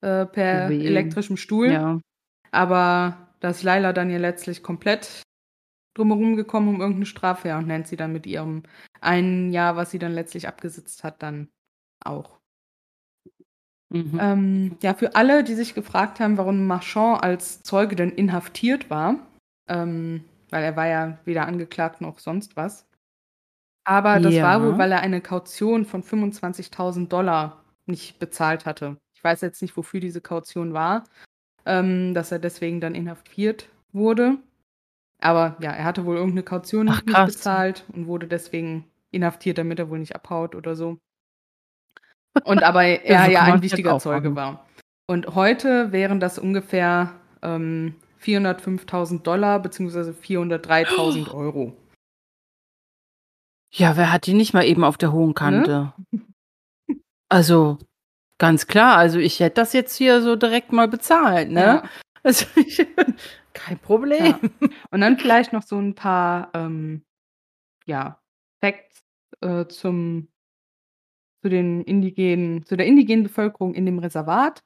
[0.00, 0.86] äh, per Wie?
[0.86, 1.70] elektrischem Stuhl.
[1.70, 2.00] Ja.
[2.50, 5.22] Aber da ist Laila dann ja letztlich komplett
[5.94, 8.62] drumherum gekommen um irgendeine Strafe, ja, und Nancy dann mit ihrem
[9.02, 11.48] einen Jahr, was sie dann letztlich abgesetzt hat, dann
[12.02, 12.38] auch.
[13.90, 14.18] Mhm.
[14.20, 19.16] Ähm, ja, für alle, die sich gefragt haben, warum Marchand als Zeuge denn inhaftiert war,
[19.68, 22.86] ähm, weil er war ja weder angeklagt noch sonst was.
[23.84, 24.42] Aber das ja.
[24.42, 28.98] war wohl, weil er eine Kaution von 25.000 Dollar nicht bezahlt hatte.
[29.14, 31.04] Ich weiß jetzt nicht, wofür diese Kaution war,
[31.64, 34.36] ähm, dass er deswegen dann inhaftiert wurde.
[35.20, 39.78] Aber ja, er hatte wohl irgendeine Kaution Ach, nicht bezahlt und wurde deswegen inhaftiert, damit
[39.78, 40.98] er wohl nicht abhaut oder so.
[42.44, 44.66] Und aber er ja ein wichtiger Zeuge war.
[45.06, 50.10] Und heute wären das ungefähr ähm, 405.000 Dollar bzw.
[50.10, 51.76] 403.000 Euro.
[53.70, 55.92] Ja, wer hat die nicht mal eben auf der hohen Kante?
[56.10, 56.22] Ne?
[57.30, 57.76] Also,
[58.38, 61.60] ganz klar, also ich hätte das jetzt hier so direkt mal bezahlt, ne?
[61.60, 61.82] Ja.
[62.24, 62.84] Also ich,
[63.52, 64.34] kein Problem.
[64.60, 64.68] Ja.
[64.90, 67.04] Und dann vielleicht noch so ein paar, ähm,
[67.86, 68.20] ja,
[68.60, 69.04] Facts
[69.40, 70.28] äh, zum,
[71.42, 74.64] zu den indigenen, zu der indigenen Bevölkerung in dem Reservat,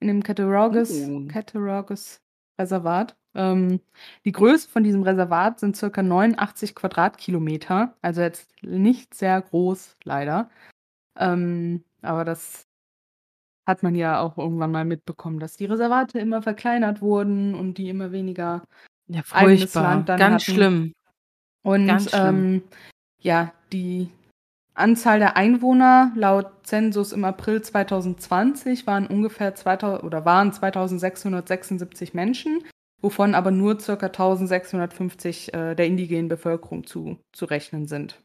[0.00, 1.26] in dem Cattaraugus, oh.
[1.26, 2.20] Cattaraugus
[2.60, 3.16] Reservat.
[3.34, 3.80] Ähm,
[4.24, 10.50] die Größe von diesem Reservat sind circa 89 Quadratkilometer, also jetzt nicht sehr groß, leider.
[11.18, 12.66] Ähm, aber das
[13.66, 17.88] hat man ja auch irgendwann mal mitbekommen, dass die Reservate immer verkleinert wurden und die
[17.88, 18.64] immer weniger
[19.06, 20.54] ja, eigenes Land dann Ganz hatten.
[20.54, 20.92] schlimm.
[21.62, 22.36] Und Ganz schlimm.
[22.36, 22.62] Ähm,
[23.20, 24.10] ja, die
[24.80, 32.64] Anzahl der Einwohner laut Zensus im April 2020 waren ungefähr 2000 oder waren 2676 Menschen,
[33.00, 33.92] wovon aber nur ca.
[33.92, 38.20] 1650 äh, der indigenen Bevölkerung zu, zu rechnen sind.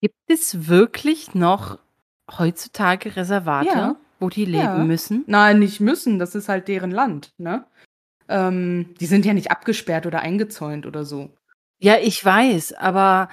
[0.00, 1.78] Gibt es wirklich noch
[2.38, 3.96] heutzutage Reservate, ja.
[4.18, 4.84] wo die leben ja.
[4.84, 5.24] müssen?
[5.26, 7.66] Nein, nicht müssen, das ist halt deren Land, ne?
[8.28, 11.30] Ähm, die sind ja nicht abgesperrt oder eingezäunt oder so.
[11.80, 13.28] Ja, ich weiß, aber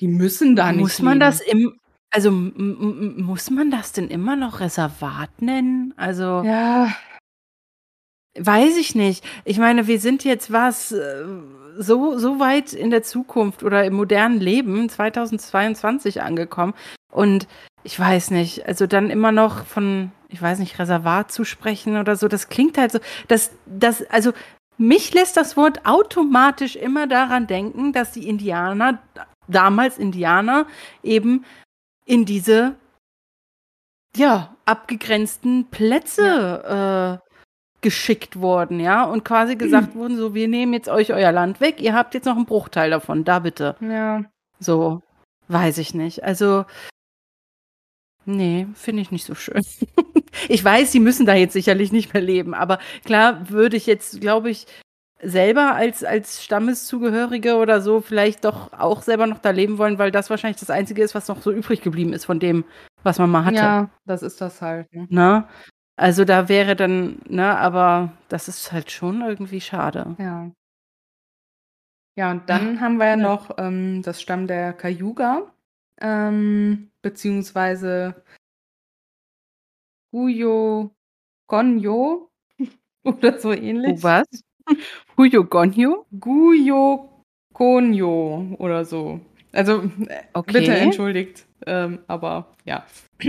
[0.00, 0.80] die müssen da nicht.
[0.80, 1.20] Muss man leben.
[1.20, 1.78] das im,
[2.10, 5.94] also muss man das denn immer noch Reservat nennen?
[5.96, 6.42] Also.
[6.44, 6.92] Ja.
[8.38, 9.24] Weiß ich nicht.
[9.44, 11.24] Ich meine, wir sind jetzt was äh,
[11.78, 16.74] so, so weit in der Zukunft oder im modernen Leben 2022 angekommen.
[17.12, 17.48] Und
[17.82, 22.16] ich weiß nicht, also dann immer noch von, ich weiß nicht, Reservat zu sprechen oder
[22.16, 24.32] so, das klingt halt so, dass das, also
[24.76, 28.98] mich lässt das Wort automatisch immer daran denken, dass die Indianer,
[29.50, 30.66] damals Indianer,
[31.02, 31.44] eben
[32.04, 32.76] in diese,
[34.16, 37.14] ja, abgegrenzten Plätze ja.
[37.14, 37.18] äh,
[37.80, 39.98] geschickt wurden, ja, und quasi gesagt mhm.
[40.00, 42.90] wurden, so, wir nehmen jetzt euch euer Land weg, ihr habt jetzt noch einen Bruchteil
[42.90, 43.76] davon, da bitte.
[43.80, 44.24] Ja.
[44.58, 45.02] So,
[45.48, 46.24] weiß ich nicht.
[46.24, 46.64] Also,
[48.26, 49.62] Nee, finde ich nicht so schön.
[50.48, 54.20] ich weiß, sie müssen da jetzt sicherlich nicht mehr leben, aber klar würde ich jetzt,
[54.20, 54.66] glaube ich,
[55.22, 60.10] selber als, als Stammeszugehörige oder so vielleicht doch auch selber noch da leben wollen, weil
[60.10, 62.64] das wahrscheinlich das Einzige ist, was noch so übrig geblieben ist von dem,
[63.02, 63.56] was man mal hatte.
[63.56, 64.92] Ja, das ist das halt.
[64.94, 65.06] Ne?
[65.10, 65.48] Na?
[65.96, 70.16] Also da wäre dann, ne, aber das ist halt schon irgendwie schade.
[70.18, 70.50] Ja.
[72.16, 75.52] Ja, und dann haben wir ja noch ähm, das Stamm der Cayuga
[76.00, 78.22] ähm, beziehungsweise
[80.12, 80.90] Huyo
[81.46, 82.30] Gonyo
[83.04, 84.02] oder so ähnlich.
[84.02, 84.26] was?
[85.16, 86.06] Huyo Gonyo?
[86.18, 87.08] Guyo
[87.52, 89.20] Konyo oder so.
[89.52, 90.60] Also äh, okay.
[90.60, 92.86] bitte entschuldigt, ähm, aber ja.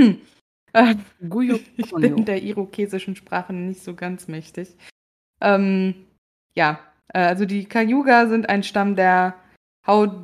[0.74, 0.96] Äh,
[1.28, 4.78] Guyo ich bin der irokesischen Sprache nicht so ganz mächtig.
[5.42, 6.06] Ähm,
[6.56, 6.80] ja,
[7.14, 9.36] äh, also die Cayuga sind ein Stamm der
[9.86, 10.24] Hau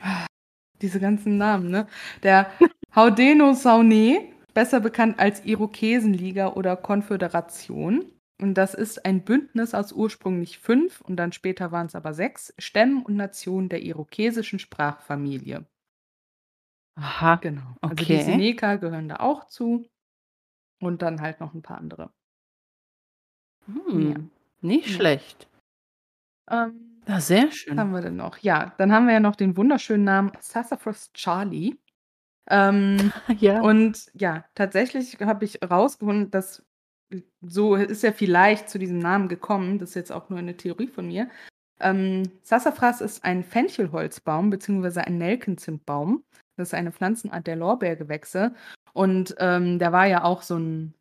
[0.82, 1.86] diese ganzen Namen, ne?
[2.24, 2.50] Der
[2.96, 8.06] Haudenosaunee, besser bekannt als Irokesenliga oder Konföderation.
[8.40, 12.52] Und das ist ein Bündnis aus ursprünglich fünf und dann später waren es aber sechs
[12.58, 15.64] Stämmen und Nationen der irokesischen Sprachfamilie.
[16.96, 17.36] Aha.
[17.36, 17.76] Genau.
[17.80, 17.90] Okay.
[17.90, 19.86] Also die Seneca gehören da auch zu.
[20.80, 22.10] Und dann halt noch ein paar andere.
[23.66, 24.16] Hm, ja.
[24.60, 24.94] Nicht ja.
[24.94, 25.48] schlecht.
[26.50, 27.76] Ähm, ja, sehr schön.
[27.76, 28.38] Was haben wir denn noch?
[28.38, 31.76] Ja, dann haben wir ja noch den wunderschönen Namen Sassafras Charlie.
[32.48, 33.62] Ähm, ja.
[33.62, 36.64] Und ja, tatsächlich habe ich rausgefunden, dass
[37.40, 39.78] so ist ja vielleicht zu diesem Namen gekommen.
[39.78, 41.28] Das ist jetzt auch nur eine Theorie von mir.
[41.80, 45.00] Ähm, Sassafras ist ein Fenchelholzbaum bzw.
[45.00, 46.24] ein Nelkenzimtbaum.
[46.56, 48.54] Das ist eine Pflanzenart der Lorbeergewächse.
[48.92, 50.94] Und ähm, der war ja auch so ein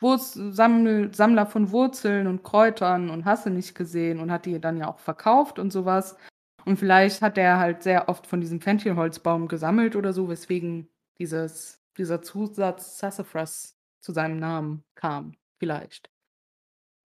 [0.00, 4.88] Sammler von Wurzeln und Kräutern und hast du nicht gesehen und hat die dann ja
[4.88, 6.16] auch verkauft und sowas.
[6.64, 11.80] Und vielleicht hat er halt sehr oft von diesem Fenchelholzbaum gesammelt oder so, weswegen dieses,
[11.96, 15.34] dieser Zusatz Sassafras zu seinem Namen kam.
[15.58, 16.10] Vielleicht.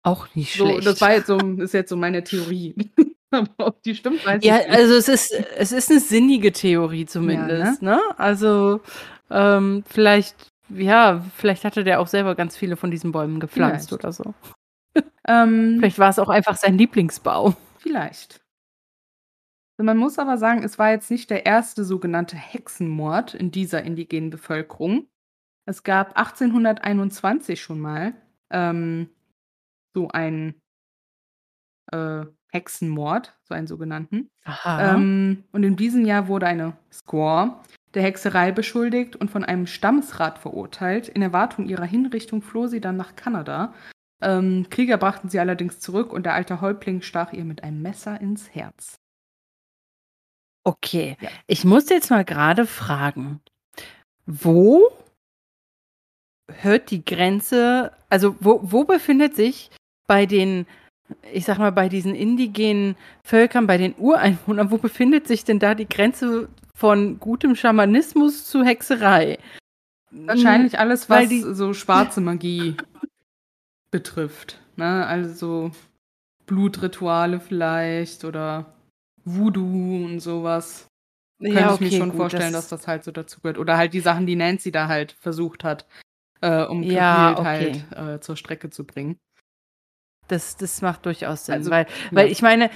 [0.03, 0.85] Auch nicht so, schlecht.
[0.85, 2.75] Das war jetzt so, ist jetzt so meine Theorie.
[3.31, 4.73] Aber ob die stimmt, weiß ja, ich nicht.
[4.73, 7.81] Ja, also es ist, es ist eine sinnige Theorie zumindest.
[7.81, 7.95] Ja, ne?
[7.95, 8.01] ne?
[8.17, 8.81] Also
[9.29, 14.03] ähm, vielleicht ja, vielleicht hatte der auch selber ganz viele von diesen Bäumen gepflanzt vielleicht.
[14.03, 14.33] oder so.
[15.27, 17.55] ähm, vielleicht war es auch einfach sein Lieblingsbaum.
[17.77, 18.41] Vielleicht.
[19.77, 24.29] Man muss aber sagen, es war jetzt nicht der erste sogenannte Hexenmord in dieser indigenen
[24.29, 25.07] Bevölkerung.
[25.65, 28.13] Es gab 1821 schon mal
[28.49, 29.09] ähm,
[29.93, 30.61] so einen
[31.91, 34.29] äh, Hexenmord, so einen sogenannten.
[34.65, 37.61] Ähm, und in diesem Jahr wurde eine Squaw
[37.93, 41.09] der Hexerei beschuldigt und von einem Stammesrat verurteilt.
[41.09, 43.73] In Erwartung ihrer Hinrichtung floh sie dann nach Kanada.
[44.21, 48.19] Ähm, Krieger brachten sie allerdings zurück und der alte Häuptling stach ihr mit einem Messer
[48.21, 48.95] ins Herz.
[50.63, 51.29] Okay, ja.
[51.47, 53.41] ich muss jetzt mal gerade fragen,
[54.27, 54.91] wo
[56.63, 59.69] hört die Grenze, also wo, wo befindet sich
[60.07, 60.65] bei den,
[61.31, 65.75] ich sag mal, bei diesen indigenen Völkern, bei den Ureinwohnern, wo befindet sich denn da
[65.75, 69.37] die Grenze von gutem Schamanismus zu Hexerei.
[70.11, 72.75] Wahrscheinlich alles, was so schwarze Magie
[73.91, 74.59] betrifft.
[74.75, 75.05] Ne?
[75.05, 75.71] Also
[76.45, 78.73] Blutrituale vielleicht oder
[79.23, 80.87] Voodoo und sowas.
[81.39, 83.57] Ja, Könnte ich okay, mir schon gut, vorstellen, das dass das halt so dazu gehört.
[83.57, 85.85] Oder halt die Sachen, die Nancy da halt versucht hat,
[86.41, 87.83] äh, um ja, okay.
[87.93, 89.17] halt äh, zur Strecke zu bringen.
[90.27, 91.55] Das, das macht durchaus Sinn.
[91.55, 92.23] Also, weil, ja.
[92.23, 92.69] ich meine,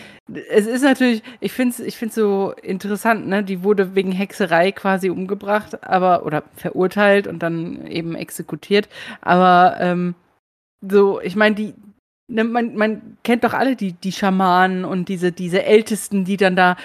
[0.50, 3.44] es ist natürlich, ich finde es ich find's so interessant, ne?
[3.46, 8.90] Die wurde wegen Hexerei quasi umgebracht, aber, oder verurteilt und dann eben exekutiert.
[9.22, 10.16] Aber ähm,
[10.82, 11.74] so, ich meine, die,
[12.28, 16.58] ne, man, man kennt doch alle die, die Schamanen und diese, diese Ältesten, die dann
[16.58, 16.76] da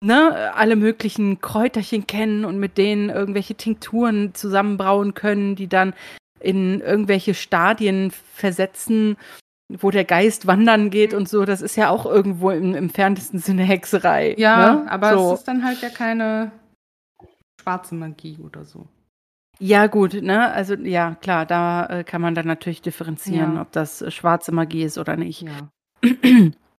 [0.00, 5.92] ne, alle möglichen Kräuterchen kennen und mit denen irgendwelche Tinkturen zusammenbrauen können, die dann
[6.40, 9.16] in irgendwelche Stadien versetzen
[9.78, 13.62] wo der Geist wandern geht und so, das ist ja auch irgendwo im entferntesten Sinne
[13.62, 14.34] Hexerei.
[14.36, 14.90] Ja, ne?
[14.90, 15.32] aber so.
[15.32, 16.50] es ist dann halt ja keine
[17.60, 18.88] schwarze Magie oder so.
[19.58, 20.50] Ja, gut, ne?
[20.52, 23.62] Also ja, klar, da äh, kann man dann natürlich differenzieren, ja.
[23.62, 25.42] ob das äh, schwarze Magie ist oder nicht.
[25.42, 25.70] Ja.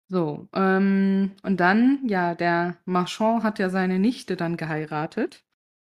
[0.10, 5.43] so, ähm, und dann, ja, der Marchand hat ja seine Nichte dann geheiratet.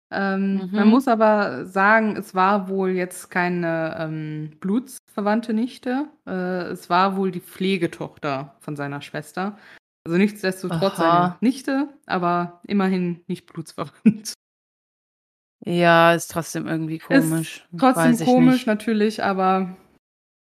[0.10, 0.70] Ähm, mhm.
[0.72, 6.08] Man muss aber sagen, es war wohl jetzt keine ähm, blutsverwandte Nichte.
[6.26, 9.58] Äh, es war wohl die Pflegetochter von seiner Schwester.
[10.06, 11.22] Also nichtsdestotrotz Aha.
[11.22, 14.34] seine Nichte, aber immerhin nicht blutsverwandt.
[15.66, 17.66] Ja, ist trotzdem irgendwie komisch.
[17.72, 18.68] Ist trotzdem komisch nicht.
[18.68, 19.76] natürlich, aber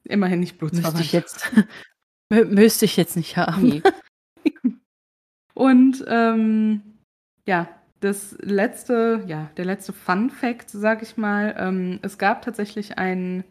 [0.04, 0.98] immerhin nicht blutsverwandt.
[0.98, 1.52] Müsste ich jetzt,
[2.50, 3.62] müsste ich jetzt nicht haben.
[3.62, 3.84] Nee.
[5.54, 6.82] Und ähm,
[7.46, 7.68] ja,
[8.02, 13.44] das letzte, ja, der letzte Fun Fact, sag ich mal, ähm, es gab tatsächlich ein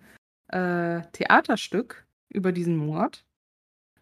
[0.49, 3.25] äh, Theaterstück über diesen Mord.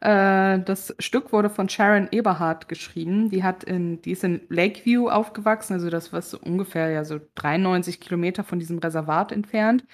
[0.00, 3.30] Äh, das Stück wurde von Sharon Eberhardt geschrieben.
[3.30, 7.20] Die hat in, die ist in Lakeview aufgewachsen, also das war so ungefähr ja so
[7.34, 9.84] 93 Kilometer von diesem Reservat entfernt.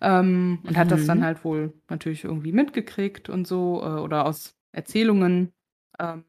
[0.00, 0.76] Ähm, und mhm.
[0.76, 1.24] hat das dann mhm.
[1.24, 5.52] halt wohl natürlich irgendwie mitgekriegt und so äh, oder aus Erzählungen
[5.98, 6.24] ähm,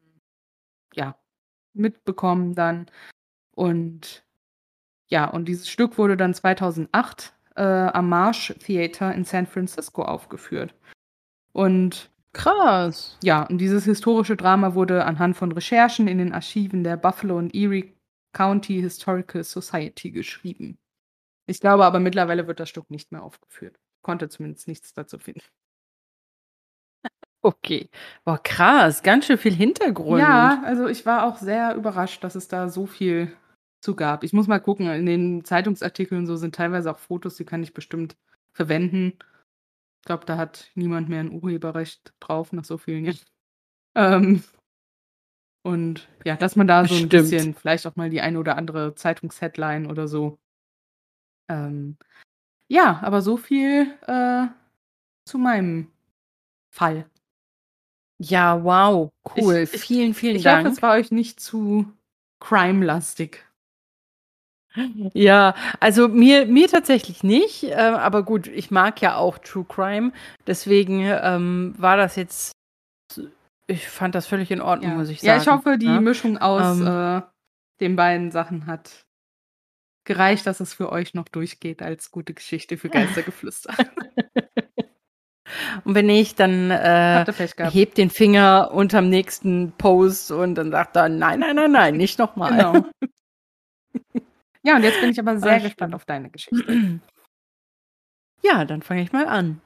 [0.94, 1.16] ja
[1.74, 2.86] mitbekommen dann.
[3.58, 4.24] Und
[5.08, 10.76] ja, und dieses Stück wurde dann 2008 äh, am Marsh Theater in San Francisco aufgeführt.
[11.50, 13.18] Und krass.
[13.20, 17.52] Ja, und dieses historische Drama wurde anhand von Recherchen in den Archiven der Buffalo und
[17.52, 17.94] Erie
[18.32, 20.78] County Historical Society geschrieben.
[21.46, 23.80] Ich glaube aber mittlerweile wird das Stück nicht mehr aufgeführt.
[24.02, 25.42] Konnte zumindest nichts dazu finden.
[27.42, 27.90] Okay.
[28.24, 30.20] Boah, krass, ganz schön viel Hintergrund.
[30.20, 33.36] Ja, also ich war auch sehr überrascht, dass es da so viel
[33.80, 34.24] zu gab.
[34.24, 37.74] Ich muss mal gucken, in den Zeitungsartikeln so sind teilweise auch Fotos, die kann ich
[37.74, 38.16] bestimmt
[38.52, 39.18] verwenden.
[40.00, 43.18] Ich glaube, da hat niemand mehr ein Urheberrecht drauf nach so vielen Jahren.
[43.94, 44.44] Ähm,
[45.62, 47.10] und ja, dass man da so ein Stimmt.
[47.10, 50.38] bisschen, vielleicht auch mal die eine oder andere Zeitungsheadline oder so.
[51.48, 51.96] Ähm,
[52.68, 54.46] ja, aber so viel äh,
[55.24, 55.90] zu meinem
[56.70, 57.10] Fall.
[58.18, 59.56] Ja, wow, cool.
[59.56, 60.60] Ich, ich, vielen, vielen ich Dank.
[60.60, 61.90] Ich hoffe, es war euch nicht zu
[62.40, 63.47] crime-lastig.
[65.14, 70.12] Ja, also mir, mir tatsächlich nicht, äh, aber gut, ich mag ja auch True Crime,
[70.46, 72.52] deswegen ähm, war das jetzt,
[73.66, 74.96] ich fand das völlig in Ordnung, ja.
[74.96, 75.28] muss ich sagen.
[75.28, 75.94] Ja, ich hoffe, die ja?
[75.94, 76.00] Ne?
[76.00, 77.22] Mischung aus ähm, äh,
[77.80, 79.04] den beiden Sachen hat
[80.04, 83.74] gereicht, dass es für euch noch durchgeht als gute Geschichte für Geistergeflüster.
[85.84, 87.24] Und wenn nicht, dann äh,
[87.70, 92.18] hebt den Finger unterm nächsten Post und dann sagt er, nein, nein, nein, nein, nicht
[92.18, 92.50] nochmal.
[92.50, 92.84] Genau.
[94.62, 97.00] Ja, und jetzt bin ich aber sehr gespannt auf deine Geschichte.
[98.40, 99.60] Ja, dann fange ich mal an.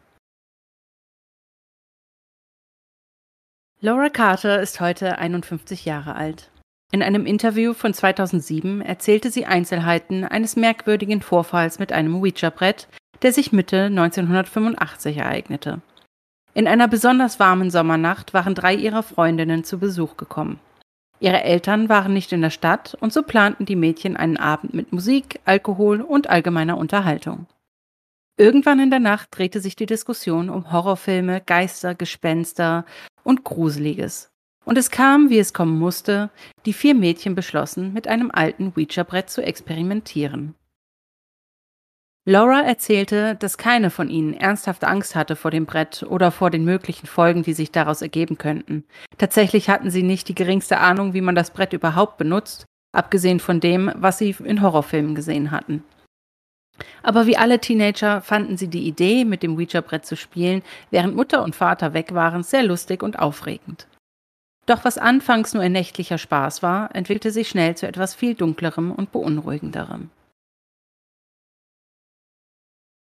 [3.80, 6.50] Laura Carter ist heute 51 Jahre alt.
[6.92, 12.88] In einem Interview von 2007 erzählte sie Einzelheiten eines merkwürdigen Vorfalls mit einem Ouija-Brett,
[13.22, 15.80] der sich Mitte 1985 ereignete.
[16.54, 20.60] In einer besonders warmen Sommernacht waren drei ihrer Freundinnen zu Besuch gekommen.
[21.22, 24.92] Ihre Eltern waren nicht in der Stadt und so planten die Mädchen einen Abend mit
[24.92, 27.46] Musik, Alkohol und allgemeiner Unterhaltung.
[28.36, 32.84] Irgendwann in der Nacht drehte sich die Diskussion um Horrorfilme, Geister, Gespenster
[33.22, 34.32] und Gruseliges.
[34.64, 36.30] Und es kam, wie es kommen musste,
[36.66, 40.56] die vier Mädchen beschlossen, mit einem alten Ouija-Brett zu experimentieren.
[42.24, 46.64] Laura erzählte, dass keine von ihnen ernsthafte Angst hatte vor dem Brett oder vor den
[46.64, 48.84] möglichen Folgen, die sich daraus ergeben könnten.
[49.18, 53.58] Tatsächlich hatten sie nicht die geringste Ahnung, wie man das Brett überhaupt benutzt, abgesehen von
[53.58, 55.82] dem, was sie in Horrorfilmen gesehen hatten.
[57.02, 61.42] Aber wie alle Teenager fanden sie die Idee, mit dem Ouija-Brett zu spielen, während Mutter
[61.42, 63.88] und Vater weg waren, sehr lustig und aufregend.
[64.66, 68.92] Doch was anfangs nur ein nächtlicher Spaß war, entwickelte sich schnell zu etwas viel dunklerem
[68.92, 70.10] und beunruhigenderem.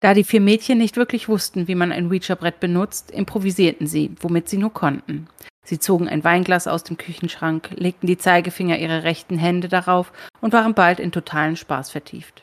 [0.01, 4.49] Da die vier Mädchen nicht wirklich wussten, wie man ein Ouija-Brett benutzt, improvisierten sie, womit
[4.49, 5.27] sie nur konnten.
[5.63, 10.11] Sie zogen ein Weinglas aus dem Küchenschrank, legten die Zeigefinger ihrer rechten Hände darauf
[10.41, 12.41] und waren bald in totalen Spaß vertieft.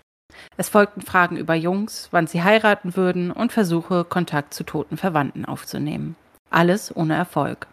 [0.57, 5.45] Es folgten Fragen über Jungs, wann sie heiraten würden und Versuche, Kontakt zu toten Verwandten
[5.45, 6.15] aufzunehmen.
[6.51, 7.67] Alles ohne Erfolg.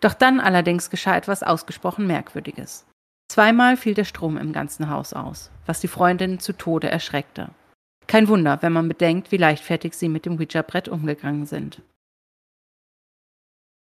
[0.00, 2.84] Doch dann allerdings geschah etwas ausgesprochen Merkwürdiges.
[3.32, 7.48] Zweimal fiel der Strom im ganzen Haus aus, was die Freundinnen zu Tode erschreckte.
[8.06, 11.82] Kein Wunder, wenn man bedenkt, wie leichtfertig sie mit dem Ouija-Brett umgegangen sind.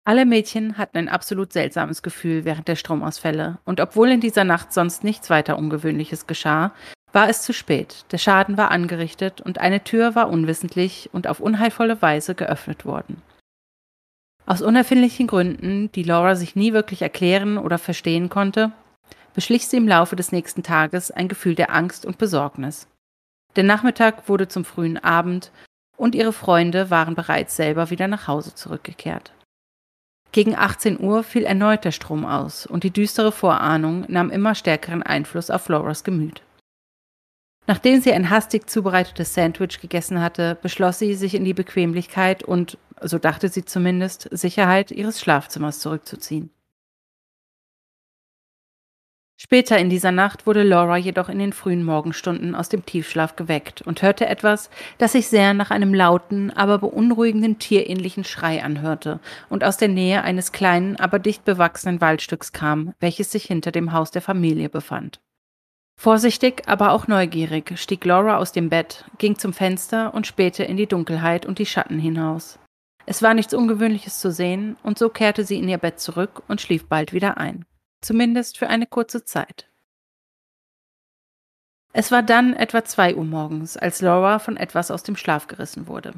[0.04, 4.72] Alle Mädchen hatten ein absolut seltsames Gefühl während der Stromausfälle, und obwohl in dieser Nacht
[4.72, 6.72] sonst nichts weiter Ungewöhnliches geschah,
[7.12, 11.40] war es zu spät, der Schaden war angerichtet und eine Tür war unwissentlich und auf
[11.40, 13.22] unheilvolle Weise geöffnet worden.
[14.44, 18.72] Aus unerfindlichen Gründen, die Laura sich nie wirklich erklären oder verstehen konnte,
[19.34, 22.88] beschlich sie im Laufe des nächsten Tages ein Gefühl der Angst und Besorgnis.
[23.56, 25.52] Der Nachmittag wurde zum frühen Abend
[25.96, 29.32] und ihre Freunde waren bereits selber wieder nach Hause zurückgekehrt.
[30.32, 35.02] Gegen 18 Uhr fiel erneut der Strom aus und die düstere Vorahnung nahm immer stärkeren
[35.02, 36.42] Einfluss auf Floras Gemüt.
[37.66, 42.78] Nachdem sie ein hastig zubereitetes Sandwich gegessen hatte, beschloss sie, sich in die Bequemlichkeit und,
[43.02, 46.50] so dachte sie zumindest, Sicherheit ihres Schlafzimmers zurückzuziehen.
[49.44, 53.82] Später in dieser Nacht wurde Laura jedoch in den frühen Morgenstunden aus dem Tiefschlaf geweckt
[53.82, 59.18] und hörte etwas, das sich sehr nach einem lauten, aber beunruhigenden tierähnlichen Schrei anhörte
[59.50, 63.92] und aus der Nähe eines kleinen, aber dicht bewachsenen Waldstücks kam, welches sich hinter dem
[63.92, 65.20] Haus der Familie befand.
[66.00, 70.76] Vorsichtig, aber auch neugierig stieg Laura aus dem Bett, ging zum Fenster und spähte in
[70.76, 72.60] die Dunkelheit und die Schatten hinaus.
[73.06, 76.60] Es war nichts Ungewöhnliches zu sehen, und so kehrte sie in ihr Bett zurück und
[76.60, 77.66] schlief bald wieder ein
[78.02, 79.66] zumindest für eine kurze Zeit.
[81.94, 85.86] Es war dann etwa zwei Uhr morgens, als Laura von etwas aus dem Schlaf gerissen
[85.86, 86.12] wurde.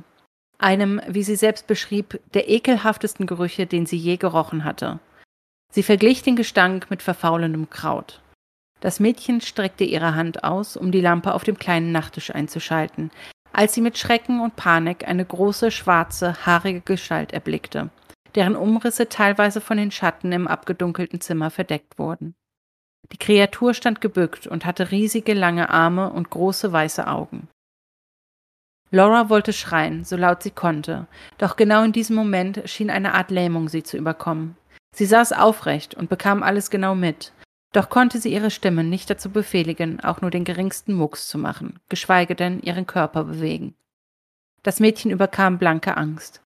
[0.59, 5.01] Einem, wie sie selbst beschrieb, der ekelhaftesten Gerüche, den sie je gerochen hatte.
[5.73, 8.21] Sie verglich den Gestank mit verfaulendem Kraut.
[8.81, 13.11] Das Mädchen streckte ihre Hand aus, um die Lampe auf dem kleinen Nachttisch einzuschalten,
[13.53, 17.91] als sie mit Schrecken und Panik eine große, schwarze, haarige Gestalt erblickte,
[18.35, 22.35] deren Umrisse teilweise von den Schatten im abgedunkelten Zimmer verdeckt wurden.
[23.13, 27.49] Die Kreatur stand gebückt und hatte riesige lange Arme und große weiße Augen.
[28.91, 31.07] Laura wollte schreien, so laut sie konnte,
[31.39, 34.57] doch genau in diesem Moment schien eine Art Lähmung sie zu überkommen.
[34.95, 37.33] Sie saß aufrecht und bekam alles genau mit,
[37.73, 41.81] doch konnte sie ihre Stimme nicht dazu befehligen, auch nur den geringsten Mucks zu machen,
[41.89, 43.75] geschweige denn ihren Körper bewegen.
[44.63, 46.44] Das Mädchen überkam blanke Angst.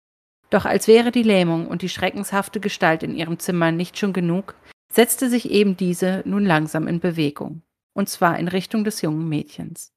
[0.51, 4.55] Doch als wäre die Lähmung und die schreckenshafte Gestalt in ihrem Zimmer nicht schon genug,
[4.93, 7.63] setzte sich eben diese nun langsam in Bewegung,
[7.95, 9.93] und zwar in Richtung des jungen Mädchens.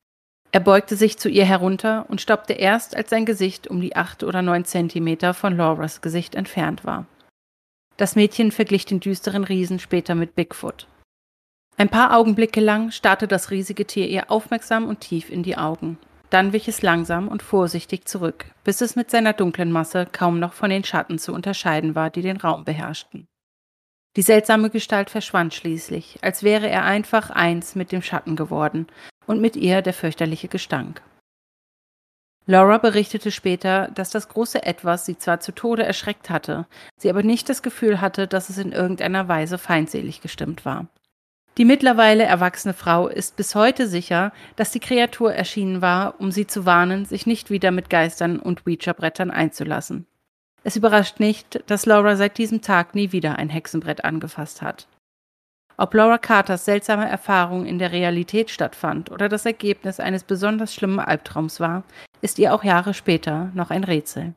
[0.51, 4.23] Er beugte sich zu ihr herunter und stoppte erst, als sein Gesicht um die acht
[4.23, 7.05] oder neun Zentimeter von Lauras Gesicht entfernt war.
[7.95, 10.87] Das Mädchen verglich den düsteren Riesen später mit Bigfoot.
[11.77, 15.97] Ein paar Augenblicke lang starrte das riesige Tier ihr aufmerksam und tief in die Augen,
[16.31, 20.53] dann wich es langsam und vorsichtig zurück, bis es mit seiner dunklen Masse kaum noch
[20.53, 23.27] von den Schatten zu unterscheiden war, die den Raum beherrschten.
[24.17, 28.87] Die seltsame Gestalt verschwand schließlich, als wäre er einfach eins mit dem Schatten geworden
[29.25, 31.01] und mit ihr der fürchterliche Gestank.
[32.45, 36.65] Laura berichtete später, dass das große Etwas sie zwar zu Tode erschreckt hatte,
[36.97, 40.87] sie aber nicht das Gefühl hatte, dass es in irgendeiner Weise feindselig gestimmt war.
[41.61, 46.47] Die mittlerweile erwachsene Frau ist bis heute sicher, dass die Kreatur erschienen war, um sie
[46.47, 50.07] zu warnen, sich nicht wieder mit Geistern und Ouija-Brettern einzulassen.
[50.63, 54.87] Es überrascht nicht, dass Laura seit diesem Tag nie wieder ein Hexenbrett angefasst hat.
[55.77, 60.99] Ob Laura Carters seltsame Erfahrung in der Realität stattfand oder das Ergebnis eines besonders schlimmen
[60.99, 61.83] Albtraums war,
[62.21, 64.33] ist ihr auch Jahre später noch ein Rätsel.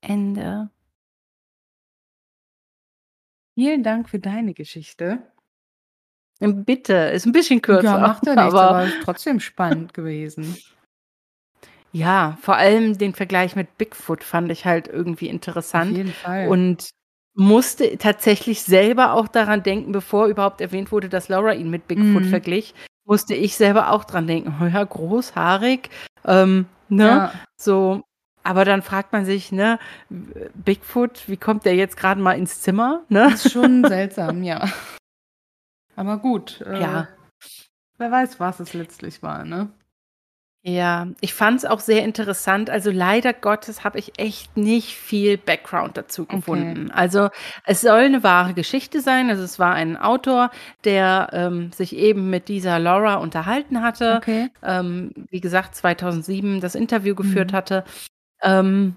[0.00, 0.70] Ende.
[3.54, 5.35] Vielen Dank für deine Geschichte.
[6.40, 7.84] Bitte, ist ein bisschen kürzer.
[7.84, 10.56] Ja, macht ja nichts, aber, aber ist trotzdem spannend gewesen.
[11.92, 15.92] Ja, vor allem den Vergleich mit Bigfoot fand ich halt irgendwie interessant.
[15.92, 16.48] Auf jeden Fall.
[16.48, 16.90] Und
[17.34, 22.24] musste tatsächlich selber auch daran denken, bevor überhaupt erwähnt wurde, dass Laura ihn mit Bigfoot
[22.24, 22.28] mhm.
[22.28, 22.74] verglich,
[23.06, 24.54] musste ich selber auch dran denken.
[24.60, 25.88] Oh ja, großhaarig,
[26.26, 27.04] ähm, ne?
[27.04, 27.32] Ja.
[27.56, 28.02] So,
[28.42, 29.78] aber dann fragt man sich, ne,
[30.08, 33.04] Bigfoot, wie kommt der jetzt gerade mal ins Zimmer?
[33.08, 33.28] Ne?
[33.30, 34.68] Das ist schon seltsam, ja.
[35.96, 36.60] Aber gut.
[36.60, 37.08] Äh, ja.
[37.98, 39.70] Wer weiß, was es letztlich war, ne?
[40.68, 42.70] Ja, ich fand es auch sehr interessant.
[42.70, 46.86] Also leider Gottes habe ich echt nicht viel Background dazu gefunden.
[46.86, 46.92] Okay.
[46.92, 47.28] Also
[47.64, 49.30] es soll eine wahre Geschichte sein.
[49.30, 50.50] Also es war ein Autor,
[50.82, 54.16] der ähm, sich eben mit dieser Laura unterhalten hatte.
[54.16, 54.50] Okay.
[54.64, 57.56] Ähm, wie gesagt, 2007 das Interview geführt mhm.
[57.56, 57.84] hatte.
[58.42, 58.96] Ähm,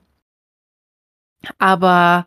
[1.60, 2.26] aber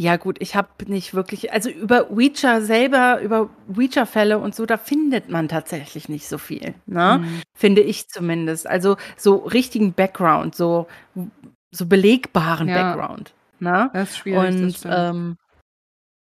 [0.00, 4.78] ja gut, ich habe nicht wirklich, also über Ouija selber, über Ouija-Fälle und so, da
[4.78, 7.18] findet man tatsächlich nicht so viel, ne?
[7.20, 7.42] Mhm.
[7.52, 8.66] Finde ich zumindest.
[8.66, 10.86] Also so richtigen Background, so,
[11.70, 12.94] so belegbaren ja.
[12.94, 13.34] Background.
[13.58, 13.90] Ne?
[13.92, 14.62] Das ist schwierig.
[14.62, 15.36] Und ähm,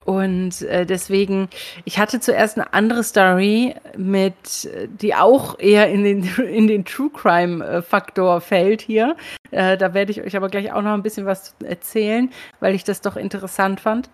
[0.04, 1.48] und äh, deswegen,
[1.84, 4.68] ich hatte zuerst eine andere Story mit,
[5.00, 9.16] die auch eher in den, in den True Crime-Faktor fällt hier.
[9.50, 12.30] Äh, da werde ich euch aber gleich auch noch ein bisschen was erzählen,
[12.60, 14.10] weil ich das doch interessant fand.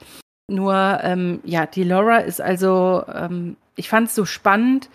[0.51, 4.89] Nur, ähm, ja, die Laura ist also, ähm, ich fand es so spannend,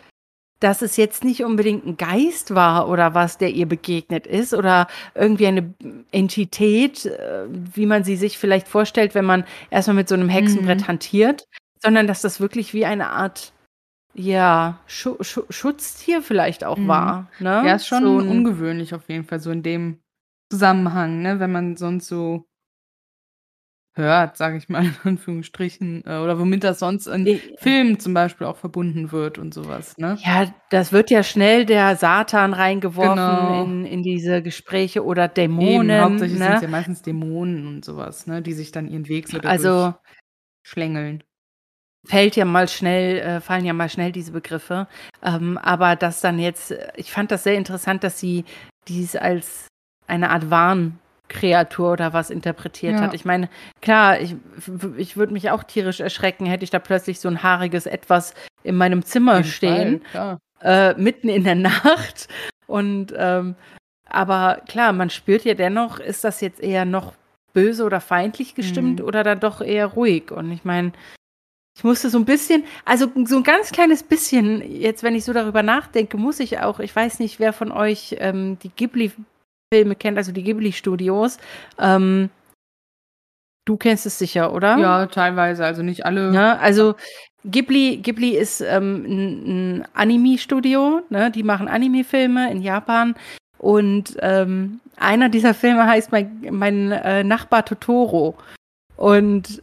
[0.64, 4.88] dass es jetzt nicht unbedingt ein Geist war oder was, der ihr begegnet ist oder
[5.14, 5.74] irgendwie eine
[6.12, 10.82] Entität, äh, wie man sie sich vielleicht vorstellt, wenn man erstmal mit so einem Hexenbrett
[10.82, 10.88] mhm.
[10.88, 11.48] hantiert,
[11.82, 13.52] sondern dass das wirklich wie eine Art
[14.16, 16.88] ja, Schu Schu Schutztier vielleicht auch mhm.
[16.88, 17.28] war.
[17.40, 17.64] Ne?
[17.66, 20.00] Ja, ist schon so ungewöhnlich auf jeden Fall, so in dem
[20.50, 21.40] Zusammenhang, ne?
[21.42, 22.46] wenn man sonst so
[23.96, 28.14] hört, sage ich mal in Anführungsstrichen, äh, oder womit das sonst in E Filmen zum
[28.14, 30.16] Beispiel auch verbunden wird und sowas, ne?
[30.24, 33.64] Ja, das wird ja schnell der Satan reingeworfen Genau.
[33.64, 36.62] in in diese Gespräche oder Eben, Dämonen, hauptsächlich sind's ne?
[36.62, 39.94] ja meistens Dämonen und sowas, ne, die sich dann ihren Weg so Also
[40.64, 41.24] schlängeln.
[42.06, 44.88] fällt ja mal schnell äh, fallen ja mal schnell diese Begriffe.
[45.22, 48.46] Ähm, aber das dann jetzt ich fand das sehr interessant, dass sie
[48.88, 49.68] dies als
[50.08, 50.50] eine Art
[51.30, 53.12] Warnkreatur oder was interpretiert hat.
[53.12, 53.14] Ja.
[53.14, 53.50] Ich meine,
[53.82, 54.36] klar, ich
[54.98, 58.76] ich würde mich auch tierisch erschrecken, hätte ich da plötzlich so 'n haariges Etwas in
[58.76, 62.28] meinem Zimmer jeden stehen, Fall, äh, mitten in der Nacht.
[62.68, 63.56] Und, ähm
[64.10, 67.14] aber klar, man spürt ja dennoch, ist das jetzt eher noch
[67.54, 69.06] böse oder feindlich gestimmt Mhm.
[69.08, 70.30] oder dann doch eher ruhig?
[70.32, 70.92] Und ich meine,
[71.78, 75.34] ich musste so 'n bisschen also, so 'n ganz kleines bisschen jetzt, wenn ich so
[75.34, 78.70] darüber nachdenke, muss ich auch ich weiß nicht, wer von euch, ähm, die
[79.74, 81.38] Ghibli-Filme kennt, also die Ghibli-Studios.
[81.80, 82.30] Ähm
[83.68, 84.78] du kennst es sicher, oder?
[84.78, 86.32] Ja, teilweise, also nicht alle.
[86.32, 86.96] Ne, also
[87.46, 89.46] Ghibli Ghibli ist, ähm, 'n
[89.82, 91.32] 'n Anime-Studio, ne?
[91.32, 93.16] Die machen Anime-Filme in Japan.
[93.58, 98.36] Und, ähm, einer dieser Filme heißt mein mein, äh, Nachbar Totoro.
[98.98, 99.62] Und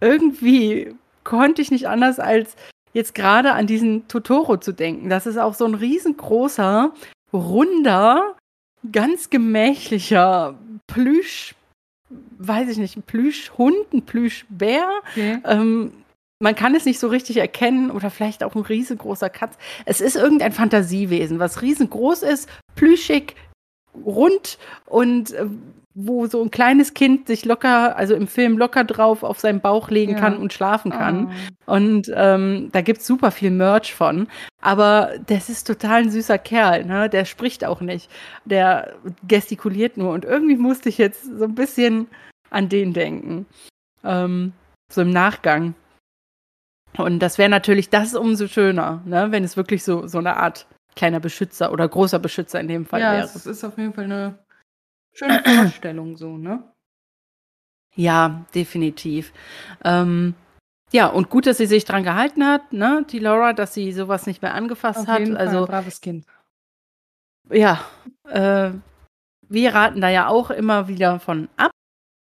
[0.00, 0.94] irgendwie
[1.24, 2.56] konnte ich nicht anders, als
[2.94, 5.08] jetzt grade an diesen Totoro zu denken.
[5.10, 6.92] Das ist auch so 'n riesengroßer,
[7.34, 8.34] runder,
[8.90, 11.54] ganz gemächlicher Plüsch
[12.38, 14.88] weiß ich nicht, 'n Plüschhund, 'n Plüschbär.
[15.12, 15.38] Okay.
[15.46, 15.92] Ähm,
[16.42, 19.56] man kann es nicht so richtig erkennen oder vielleicht auch 'n riesengroßer Katz.
[19.86, 23.34] Es ist irgendein Fantasiewesen, was riesengroß ist, plüschig,
[24.04, 25.46] rund und, äh,
[25.94, 29.90] wo so 'n kleines Kind sich locker also im Film locker drauf auf seinen Bauch
[29.90, 30.18] legen Ja.
[30.20, 31.28] kann und schlafen kann.
[31.66, 31.72] Oh.
[31.72, 34.28] Und, ähm, da gibt's super viel Merch von.
[34.62, 37.08] Aber das ist total 'n süßer Kerl, ne?
[37.10, 38.10] Der spricht auch nicht.
[38.44, 38.94] Der
[39.28, 40.12] gestikuliert nur.
[40.12, 42.08] Und irgendwie musste ich jetzt so 'n bisschen
[42.50, 43.46] an den denken,
[44.04, 44.52] ähm,
[44.92, 45.74] so im Nachgang.
[46.98, 50.66] Und das wäre natürlich das umso schöner, ne, wenn es wirklich so so 'ne Art
[50.94, 53.24] kleiner Beschützer oder großer Beschützer in dem Fall Ja, wäre.
[53.24, 54.41] es ist auf jeden Fall 'ne
[55.12, 56.62] schöne Vorstellung so, ne?
[57.94, 59.32] Ja, definitiv.
[59.84, 60.34] Ähm,
[60.92, 64.08] ja, und gut, dass sie sich dran gehalten hat, ne, die Laura, dass sie so
[64.08, 65.20] was nicht mehr angefasst Auf hat.
[65.20, 66.26] jeden Fall, Also braves Kind.
[67.50, 67.80] ja,
[68.28, 68.70] äh,
[69.48, 71.70] wir raten da ja auch immer wieder von ab.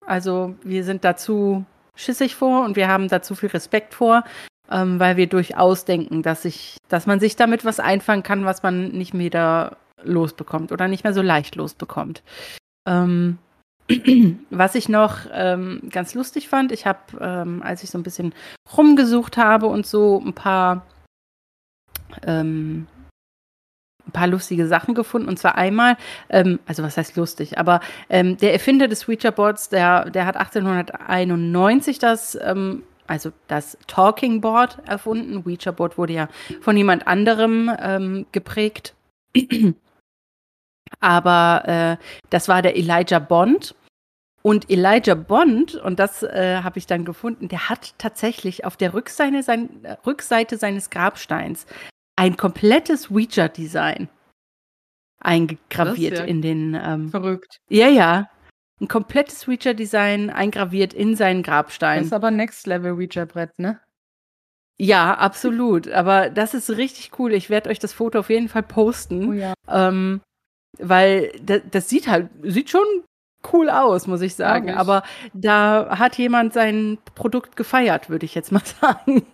[0.05, 1.65] Also, wir sind da zu
[1.95, 4.23] schissig vor und wir haben da zu viel Respekt vor,
[4.71, 8.63] ähm, weil wir durchaus denken, dass sich dass man sich damit was einfangen kann, was
[8.63, 12.23] man nicht wieder losbekommt oder nicht mehr so leicht losbekommt.
[12.87, 13.37] Ähm,
[14.49, 18.33] was ich noch, ähm, ganz lustig fand, ich habe, ähm, als ich so 'n bisschen
[18.77, 20.85] rumgesucht habe und so 'n paar
[22.25, 22.87] ähm
[24.07, 25.27] 'n paar lustige Sachen gefunden.
[25.29, 25.97] Und zwar einmal
[26.29, 30.37] ähm, also was heißt lustig, aber, ähm, der Erfinder des Ouija Boards, der der hat
[30.37, 35.43] 1891 das, ähm also das Talking Board erfunden.
[35.45, 36.29] Ouija Board wurde ja
[36.61, 38.93] von jemand anderem, geprägt.
[40.99, 43.75] Aber, äh, das war der Elijah Bond.
[44.41, 48.93] Und Elijah Bond, und das, äh, habe ich dann gefunden, der hat tatsächlich auf der
[48.93, 49.69] Rückseine sein
[50.05, 51.65] Rückseite seines Grabsteins
[52.15, 54.09] ein komplettes Ouija-Design
[55.21, 57.59] eingegraviert ja in den, ähm Verrückt.
[57.69, 58.29] ja, ja.
[58.81, 62.03] 'N komplettes Ouija-Design eingraviert in seinen Das Grabstein.
[62.03, 63.81] ist aber Next Level Ouija-Brett, ne?
[64.77, 65.89] Ja, absolut.
[65.89, 67.33] Aber das ist richtig cool.
[67.33, 69.53] Ich werde euch das Foto auf jeden Fall Oh posten, ja.
[69.67, 70.21] ähm,
[70.79, 72.85] weil da das sieht halt sieht schon
[73.53, 74.69] cool aus, muss ich sagen.
[74.69, 74.75] Ich.
[74.75, 75.03] Aber
[75.33, 79.25] da hat jemand sein Produkt gefeiert, würde ich jetzt mal sagen.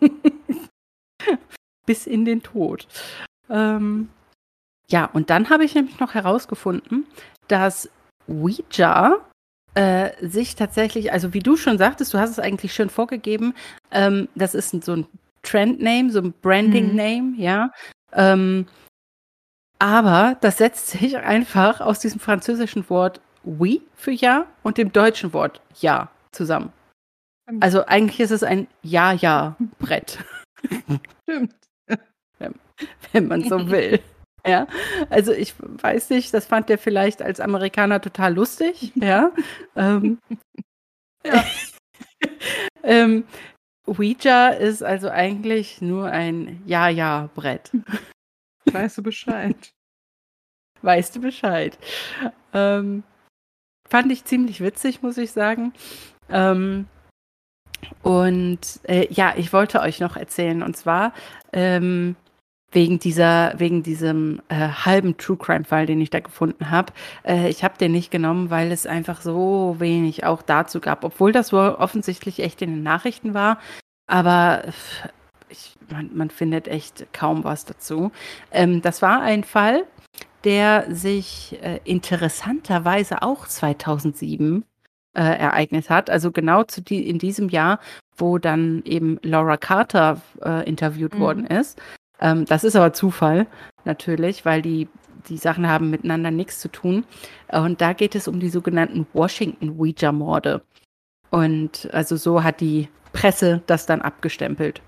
[1.85, 2.87] Bis in den Tod.
[3.49, 4.09] Ähm,
[4.89, 7.05] ja, und dann habe ich nämlich noch herausgefunden,
[7.47, 7.89] dass
[8.27, 9.19] Ouija,
[9.75, 13.53] äh, sich tatsächlich also wie du schon sagtest, du hast es eigentlich schön vorgegeben,
[13.91, 15.07] ähm, das ist so 'n
[15.43, 16.33] Trend-Name, so 'n Mhm.
[16.41, 17.71] Branding-Name, ja.
[18.13, 18.67] Ähm,
[19.79, 25.33] aber das setzt sich einfach aus diesem französischen Wort „oui“ für Ja und dem deutschen
[25.33, 26.71] Wort „Ja“ zusammen.
[27.47, 27.63] Stimmt.
[27.63, 30.19] Also, eigentlich ist es ein Ja-Ja-Brett.
[31.29, 31.53] Stimmt.
[33.11, 33.99] wenn man so will.
[34.47, 34.67] Ja,
[35.09, 39.31] also ich weiß nicht, das fand der vielleicht als Amerikaner total lustig, ja.
[39.75, 40.19] ähm,
[41.25, 41.43] Ja.
[42.83, 43.23] ähm,
[43.87, 47.71] Ouija ist also eigentlich nur ein Ja-Ja-Brett.
[48.75, 49.73] Weißt du Bescheid.
[50.81, 51.77] Weißt du Bescheid.
[52.53, 53.03] Ähm,
[53.87, 55.73] fand ich ziemlich witzig, muss ich sagen.
[56.29, 56.87] Ähm,
[58.01, 61.13] und äh, ja, ich wollte euch noch erzählen, und zwar,
[61.53, 62.15] ähm,
[62.71, 66.91] wegen dieser, wegen diesem äh, halben True Crime-Fall, den ich da gefunden habe.
[67.23, 71.31] Äh, ich habe den nicht genommen, weil es einfach so wenig auch dazu gab, obwohl
[71.31, 73.59] das wohl offensichtlich echt in den Nachrichten war.
[74.07, 74.63] Aber
[75.55, 78.11] ich, man, man, findet echt kaum was dazu.
[78.51, 79.85] Ähm, das war ein Fall,
[80.43, 84.63] der sich äh, interessanterweise auch 2007
[85.13, 86.09] äh, ereignet hat.
[86.09, 87.79] Also genau zu die, in diesem Jahr,
[88.17, 91.19] wo dann eben Laura Carter äh, interviewt mhm.
[91.19, 91.81] worden ist.
[92.19, 93.47] Ähm, das ist aber Zufall,
[93.83, 94.87] natürlich, weil die,
[95.27, 97.05] die Sachen haben miteinander nichts zu tun.
[97.51, 100.61] Und da geht es um die sogenannten Washington Ouija-Morde.
[101.31, 104.81] Und also so hat die Presse das dann abgestempelt.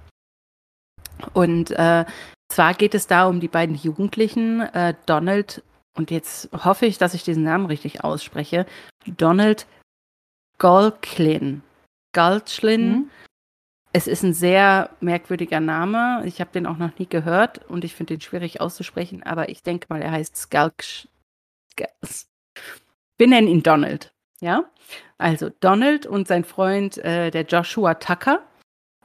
[1.33, 2.05] Und äh,
[2.49, 5.63] zwar geht es da um die beiden Jugendlichen, äh, Donald,
[5.95, 8.65] und jetzt hoffe ich, dass ich diesen Namen richtig ausspreche,
[9.05, 9.65] Donald
[10.59, 11.63] Golklin.
[12.13, 12.89] Galchlin.
[12.89, 13.09] Mhm.
[13.93, 16.23] Es ist ein sehr merkwürdiger Name.
[16.25, 19.63] Ich habe den auch noch nie gehört und ich finde den schwierig auszusprechen, aber ich
[19.63, 20.83] denke mal, er heißt Skalk.
[23.17, 24.11] Wir nennen ihn Donald.
[24.39, 24.65] Ja,
[25.17, 28.43] also Donald und sein Freund, äh, der Joshua Tucker,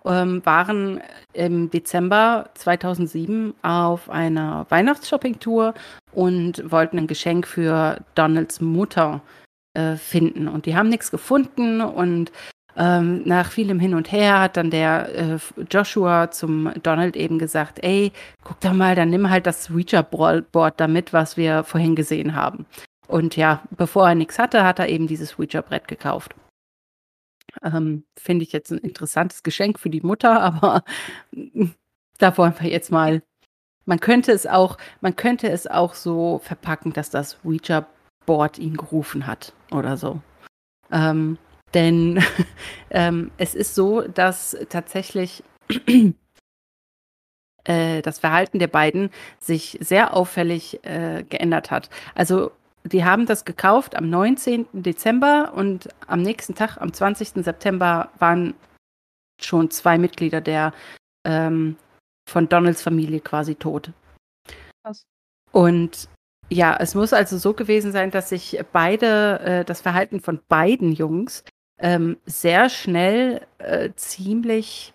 [0.05, 1.01] ähm, waren
[1.33, 5.75] im Dezember 2007 auf einer Weihnachtsshopping-Tour
[6.13, 9.23] und wollten ein Geschenk für Donalds Mutter
[9.75, 10.49] äh, finden.
[10.49, 12.33] Und die haben nichts gefunden und
[12.77, 15.39] ähm, nach vielem Hin und Her hat dann der äh,
[15.71, 18.13] Joshua zum Donald eben gesagt, ey,
[18.45, 22.65] guck doch mal, dann nimm halt das Ouija-Board damit, was wir vorhin gesehen haben.
[23.09, 26.35] Und ja, bevor er nichts hatte, hat er eben dieses Ouija-Brett gekauft.
[27.63, 30.85] Ähm, Finde ich jetzt ein interessantes Geschenk für die Mutter, aber
[32.19, 33.23] da wollen wir jetzt mal.
[33.85, 39.27] Man könnte es auch, man könnte es auch so verpacken, dass das Ouija-Board ihn gerufen
[39.27, 40.21] hat oder so.
[40.93, 41.37] Ähm,
[41.75, 42.23] denn
[42.91, 45.43] ähm, es ist so, dass tatsächlich
[47.65, 51.91] äh, das Verhalten der beiden sich sehr auffällig äh, geändert hat.
[52.15, 52.53] Also
[52.85, 54.67] die haben das gekauft am 19.
[54.73, 57.45] Dezember und am nächsten Tag, am 20.
[57.45, 58.55] September, waren
[59.41, 60.73] schon zwei Mitglieder der
[61.25, 61.77] ähm,
[62.29, 63.93] von Donalds Familie quasi tot.
[64.83, 65.05] Was?
[65.53, 66.09] Und
[66.49, 70.93] ja, es muss also so gewesen sein, dass sich beide, äh, das Verhalten von beiden
[70.93, 71.45] Jungs
[71.79, 74.93] ähm, sehr schnell äh, ziemlich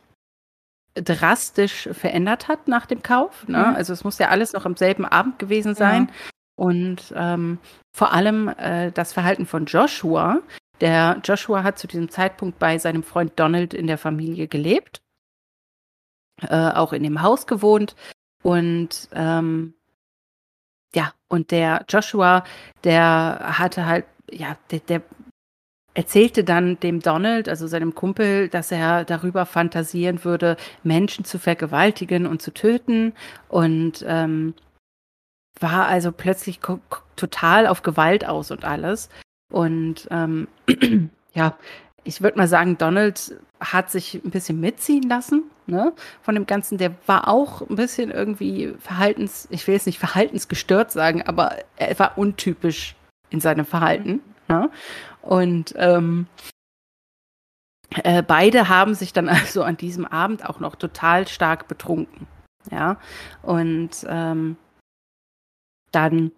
[0.93, 3.47] drastisch verändert hat nach dem Kauf.
[3.47, 3.57] Ne?
[3.57, 3.75] Mhm.
[3.75, 6.07] Also es muss ja alles noch am selben Abend gewesen sein.
[6.09, 6.13] Ja.
[6.57, 7.59] Und ähm,
[7.93, 10.41] vor allem äh, das Verhalten von Joshua.
[10.81, 15.01] Der Joshua hat zu diesem Zeitpunkt bei seinem Freund Donald in der Familie gelebt,
[16.41, 17.95] äh, auch in dem Haus gewohnt.
[18.43, 19.73] Und ähm,
[20.95, 22.43] ja, und der Joshua,
[22.83, 25.01] der hatte halt, ja, der, der
[25.93, 32.27] erzählte dann dem Donald, also seinem Kumpel, dass er darüber fantasieren würde, Menschen zu vergewaltigen
[32.27, 33.13] und zu töten.
[33.47, 34.53] Und ähm,
[35.59, 36.59] war also plötzlich
[37.15, 39.09] total auf Gewalt aus und alles.
[39.51, 40.47] Und ähm,
[41.33, 41.55] ja,
[42.03, 46.77] ich würde mal sagen, Donald hat sich ein bisschen mitziehen lassen, ne, von dem Ganzen.
[46.77, 51.97] Der war auch ein bisschen irgendwie verhaltens, ich will jetzt nicht verhaltensgestört sagen, aber er
[51.99, 52.95] war untypisch
[53.29, 54.21] in seinem Verhalten.
[54.47, 54.69] Ne?
[55.21, 56.27] Und ähm,
[58.03, 62.27] äh, beide haben sich dann also an diesem Abend auch noch total stark betrunken.
[62.69, 62.97] Ja,
[63.43, 64.57] und ähm,
[65.97, 66.31] dann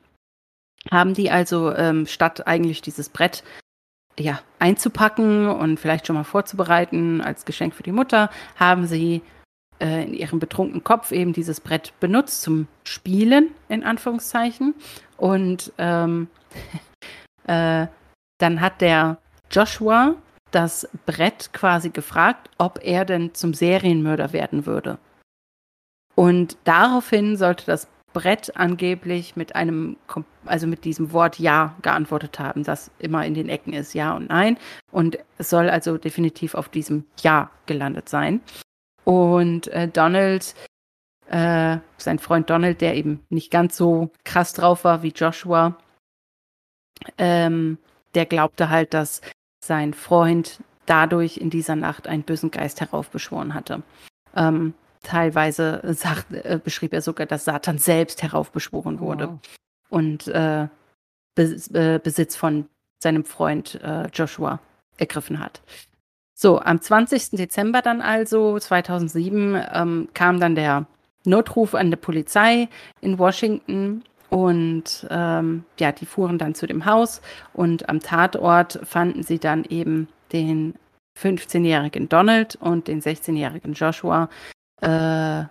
[0.89, 3.43] haben die also ähm, statt eigentlich dieses Brett
[4.17, 9.21] ja, einzupacken und vielleicht schon mal vorzubereiten als Geschenk für die Mutter, haben sie
[9.79, 14.75] äh, in ihrem betrunkenen Kopf eben dieses Brett benutzt zum Spielen, in Anführungszeichen.
[15.17, 16.29] Und ähm,
[17.47, 17.87] äh,
[18.37, 19.17] dann hat der
[19.51, 20.15] Joshua
[20.51, 24.99] das Brett quasi gefragt, ob er denn zum Serienmörder werden würde.
[26.15, 29.97] Und daraufhin sollte das Brett angeblich mit einem,
[30.45, 34.29] also mit diesem Wort Ja geantwortet haben, das immer in den Ecken ist, Ja und
[34.29, 34.57] Nein.
[34.91, 38.41] Und es soll also definitiv auf diesem Ja gelandet sein.
[39.03, 40.55] Und äh, Donald,
[41.27, 45.77] äh, sein Freund Donald, der eben nicht ganz so krass drauf war wie Joshua,
[47.17, 47.77] ähm,
[48.15, 49.21] der glaubte halt, dass
[49.63, 53.83] sein Freund dadurch in dieser Nacht einen bösen Geist heraufbeschworen hatte.
[54.35, 54.73] Ähm,
[55.03, 59.39] Teilweise sagt, äh, beschrieb er sogar, dass Satan selbst heraufbeschworen wurde wow.
[59.89, 60.67] und äh,
[61.35, 62.67] Bes äh, Besitz von
[63.01, 64.59] seinem Freund äh, Joshua
[64.97, 65.61] ergriffen hat.
[66.35, 67.31] So, am 20.
[67.31, 70.85] Dezember dann also 2007 ähm, kam dann der
[71.25, 72.69] Notruf an die Polizei
[73.01, 77.21] in Washington und ähm, ja, die fuhren dann zu dem Haus
[77.53, 80.75] und am Tatort fanden sie dann eben den
[81.17, 84.29] 15-jährigen Donald und den 16-jährigen Joshua,
[84.81, 85.45] äh,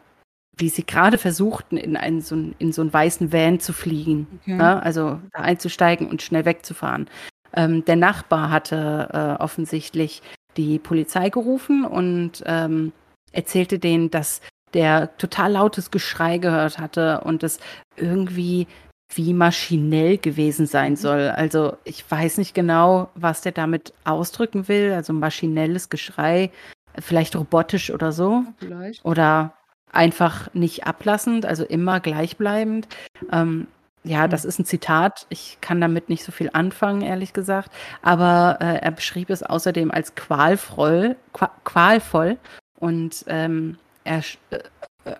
[0.57, 4.26] wie sie gerade versuchten, in einen so, in so einen weißen Van zu fliegen.
[4.43, 4.59] Okay.
[4.59, 7.09] Ja, also da einzusteigen und schnell wegzufahren.
[7.55, 10.22] Ähm, der Nachbar hatte äh, offensichtlich
[10.57, 12.93] die Polizei gerufen und ähm,
[13.33, 14.41] erzählte denen, dass
[14.74, 17.59] der total lautes Geschrei gehört hatte und es
[17.97, 18.66] irgendwie
[19.14, 20.97] wie maschinell gewesen sein mhm.
[20.97, 21.29] soll.
[21.29, 24.93] Also ich weiß nicht genau, was der damit ausdrücken will.
[24.93, 26.51] Also maschinelles Geschrei,
[26.99, 28.44] vielleicht robotisch oder so.
[28.59, 29.05] Vielleicht.
[29.05, 29.55] Oder
[29.92, 32.88] einfach nicht ablassend, also immer gleichbleibend.
[33.32, 33.68] Ähm,
[34.05, 34.30] ja, mhm.
[34.30, 35.26] das ist ein Zitat.
[35.28, 37.70] Ich kann damit nicht so viel anfangen, ehrlich gesagt.
[38.03, 41.16] Aber äh, er beschrieb es außerdem als qualvoll,
[41.64, 42.38] qualvoll
[42.78, 44.61] und ähm, er, äh,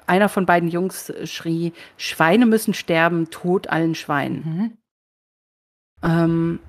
[0.07, 4.45] einer von beiden Jungs schrie, Schweine müssen sterben, tot allen Schweinen.
[4.45, 4.79] Mhm.
[6.03, 6.61] Ähm,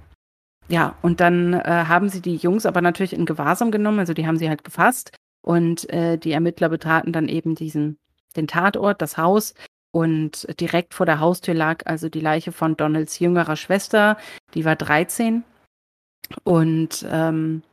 [0.70, 4.28] ja, und dann äh, haben sie die Jungs aber natürlich in Gewahrsam genommen, also die
[4.28, 5.11] haben sie halt gefasst
[5.41, 7.97] und äh, die Ermittler betraten dann eben diesen,
[8.36, 9.55] den Tatort, das Haus
[9.91, 14.17] und direkt vor der Haustür lag also die Leiche von Donalds jüngerer Schwester,
[14.53, 15.43] die war 13
[16.43, 17.63] und ähm,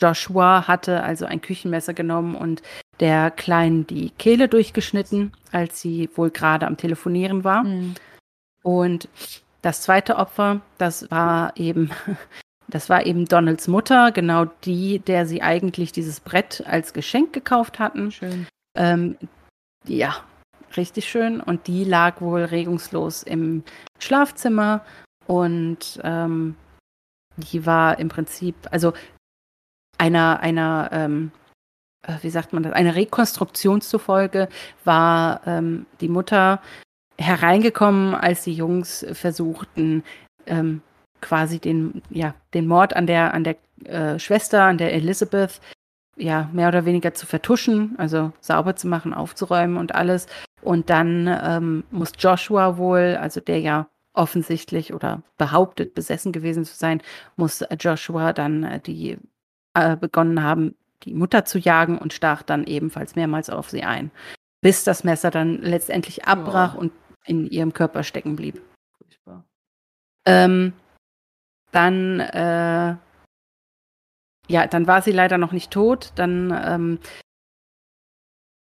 [0.00, 2.62] Joshua hatte also ein Küchenmesser genommen und
[3.00, 7.64] der Kleinen die Kehle durchgeschnitten, als sie wohl gerade am Telefonieren war.
[7.64, 7.94] Mhm.
[8.62, 9.08] Und
[9.62, 11.90] das zweite Opfer, das war eben,
[12.68, 17.78] das war eben Donalds Mutter, genau die, der sie eigentlich dieses Brett als Geschenk gekauft
[17.78, 18.10] hatten.
[18.10, 18.46] Schön.
[18.76, 19.16] Ähm,
[19.86, 20.16] ja,
[20.76, 21.40] richtig schön.
[21.40, 23.62] Und die lag wohl regungslos im
[23.98, 24.84] Schlafzimmer
[25.26, 26.56] und ähm,
[27.36, 28.92] die war im Prinzip, also
[29.98, 31.30] einer, einer ähm,
[32.02, 34.48] äh, wie sagt man das, einer Rekonstruktion zufolge
[34.84, 36.60] war ähm, die Mutter
[37.22, 40.02] hereingekommen, als die Jungs versuchten,
[40.46, 40.82] ähm,
[41.20, 45.60] quasi den, ja, den Mord an der, an der äh, Schwester, an der Elizabeth,
[46.16, 50.26] ja, mehr oder weniger zu vertuschen, also sauber zu machen, aufzuräumen und alles.
[50.60, 56.76] Und dann ähm, muss Joshua wohl, also der ja offensichtlich oder behauptet besessen gewesen zu
[56.76, 57.02] sein,
[57.36, 59.16] muss Joshua dann äh, die
[59.74, 64.10] äh, begonnen haben, die Mutter zu jagen und stach dann ebenfalls mehrmals auf sie ein,
[64.60, 66.80] bis das Messer dann letztendlich abbrach oh.
[66.80, 66.92] und
[67.26, 68.60] in ihrem Körper stecken blieb.
[70.24, 70.72] Ähm,
[71.72, 72.96] dann, äh,
[74.48, 76.12] ja, dann war sie leider noch nicht tot.
[76.14, 76.98] Dann ähm,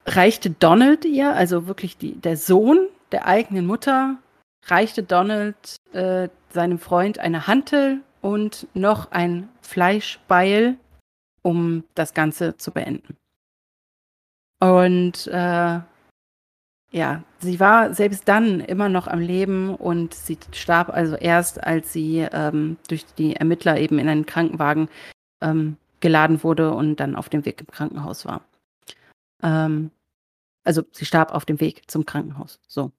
[0.05, 4.17] reichte Donald ihr, also wirklich die, der Sohn der eigenen Mutter,
[4.65, 10.77] reichte Donald äh, seinem Freund eine Hantel und noch ein Fleischbeil
[11.41, 13.17] um das Ganze zu beenden.
[14.59, 15.81] Und äh,
[16.93, 21.91] ja, sie war selbst dann immer noch am Leben und sie starb also erst, als
[21.91, 24.89] sie ähm, durch die Ermittler eben in einen Krankenwagen
[25.41, 28.41] ähm, geladen wurde und dann auf dem Weg im Krankenhaus war.
[29.41, 29.89] Ähm,
[30.63, 32.59] also sie starb auf dem Weg zum Krankenhaus.
[32.67, 32.91] So.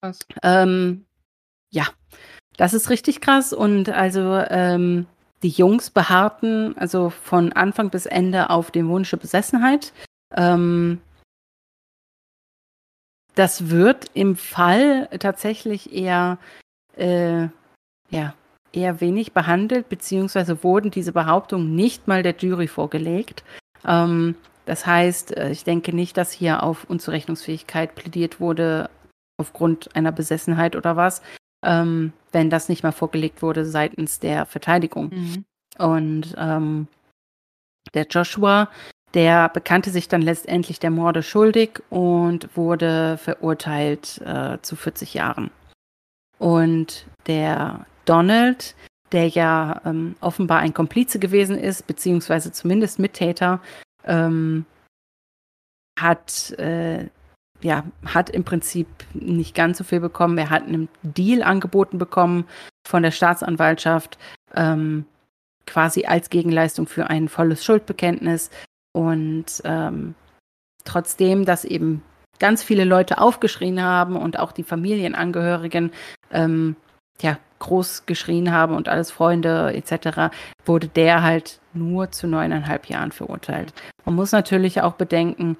[0.00, 0.20] Krass.
[0.44, 1.04] Ähm,
[1.70, 1.88] ja,
[2.56, 5.06] das ist richtig krass und also ähm,
[5.42, 9.92] die Jungs beharrten also von Anfang bis Ende auf dem Wunsch der Besessenheit.
[10.36, 11.00] Ähm,
[13.38, 16.38] das wird im Fall tatsächlich eher,
[16.96, 17.48] äh,
[18.10, 18.34] ja,
[18.72, 23.44] eher wenig behandelt, beziehungsweise wurden diese Behauptungen nicht mal der Jury vorgelegt.
[23.86, 24.34] Ähm,
[24.66, 28.90] das heißt, äh, ich denke nicht, dass hier auf Unzurechnungsfähigkeit plädiert wurde
[29.40, 31.22] aufgrund einer Besessenheit oder was,
[31.64, 35.10] ähm, wenn das nicht mal vorgelegt wurde seitens der Verteidigung.
[35.10, 35.44] Mhm.
[35.78, 36.88] Und ähm,
[37.94, 38.68] der Joshua,
[39.18, 45.50] der bekannte sich dann letztendlich der Morde schuldig und wurde verurteilt äh, zu 40 Jahren.
[46.38, 48.76] Und der Donald,
[49.10, 53.60] der ja ähm, offenbar ein Komplize gewesen ist, beziehungsweise zumindest Mittäter,
[54.04, 54.66] ähm,
[55.98, 57.08] hat äh,
[57.60, 60.38] ja, hat im Prinzip nicht ganz so viel bekommen.
[60.38, 62.44] Er hat einen Deal angeboten bekommen
[62.86, 64.16] von der Staatsanwaltschaft,
[64.54, 65.06] ähm,
[65.66, 68.50] quasi als Gegenleistung für ein volles Schuldbekenntnis.
[68.92, 70.14] Und ähm,
[70.84, 72.02] trotzdem, dass eben
[72.38, 75.92] ganz viele Leute aufgeschrien haben und auch die Familienangehörigen
[76.30, 76.76] ähm,
[77.20, 80.34] ja, groß geschrien haben und alles Freunde etc.,
[80.64, 83.72] wurde der halt nur zu neuneinhalb Jahren verurteilt.
[84.04, 85.56] Man muss natürlich auch bedenken,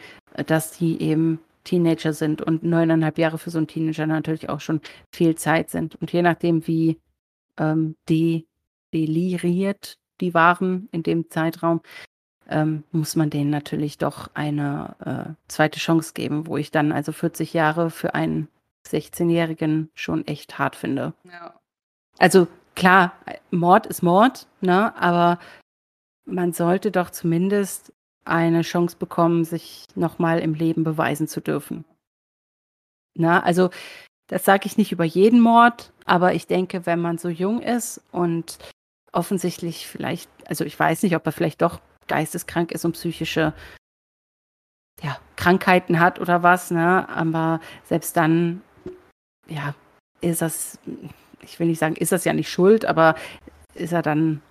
[0.46, 4.80] dass die eben Teenager sind und neuneinhalb Jahre für so einen Teenager natürlich auch schon
[5.12, 5.96] viel Zeit sind.
[5.96, 6.98] Und je nachdem, wie
[7.58, 8.46] ähm, die
[8.94, 11.80] deliriert die waren in dem Zeitraum,
[12.48, 17.12] ähm, muss man denen natürlich doch eine äh, zweite Chance geben, wo ich dann also
[17.12, 18.48] 40 Jahre für einen
[18.86, 21.12] 16-Jährigen schon echt hart finde.
[21.24, 21.54] Ja.
[22.18, 23.12] Also klar,
[23.50, 24.96] Mord ist Mord, ne?
[24.96, 25.38] Aber
[26.24, 27.92] man sollte doch zumindest
[28.24, 31.84] eine Chance bekommen, sich nochmal im Leben beweisen zu dürfen.
[33.14, 33.70] Na, also
[34.28, 38.02] das sage ich nicht über jeden Mord, aber ich denke, wenn man so jung ist
[38.12, 38.58] und
[39.12, 43.52] offensichtlich vielleicht, also ich weiß nicht, ob er vielleicht doch geisteskrank ist und psychische
[45.02, 47.08] ja, Krankheiten hat oder was, ne?
[47.08, 48.62] Aber selbst dann,
[49.46, 49.74] ja,
[50.20, 50.78] ist das,
[51.40, 53.14] ich will nicht sagen, ist das ja nicht schuld, aber
[53.74, 54.42] ist er dann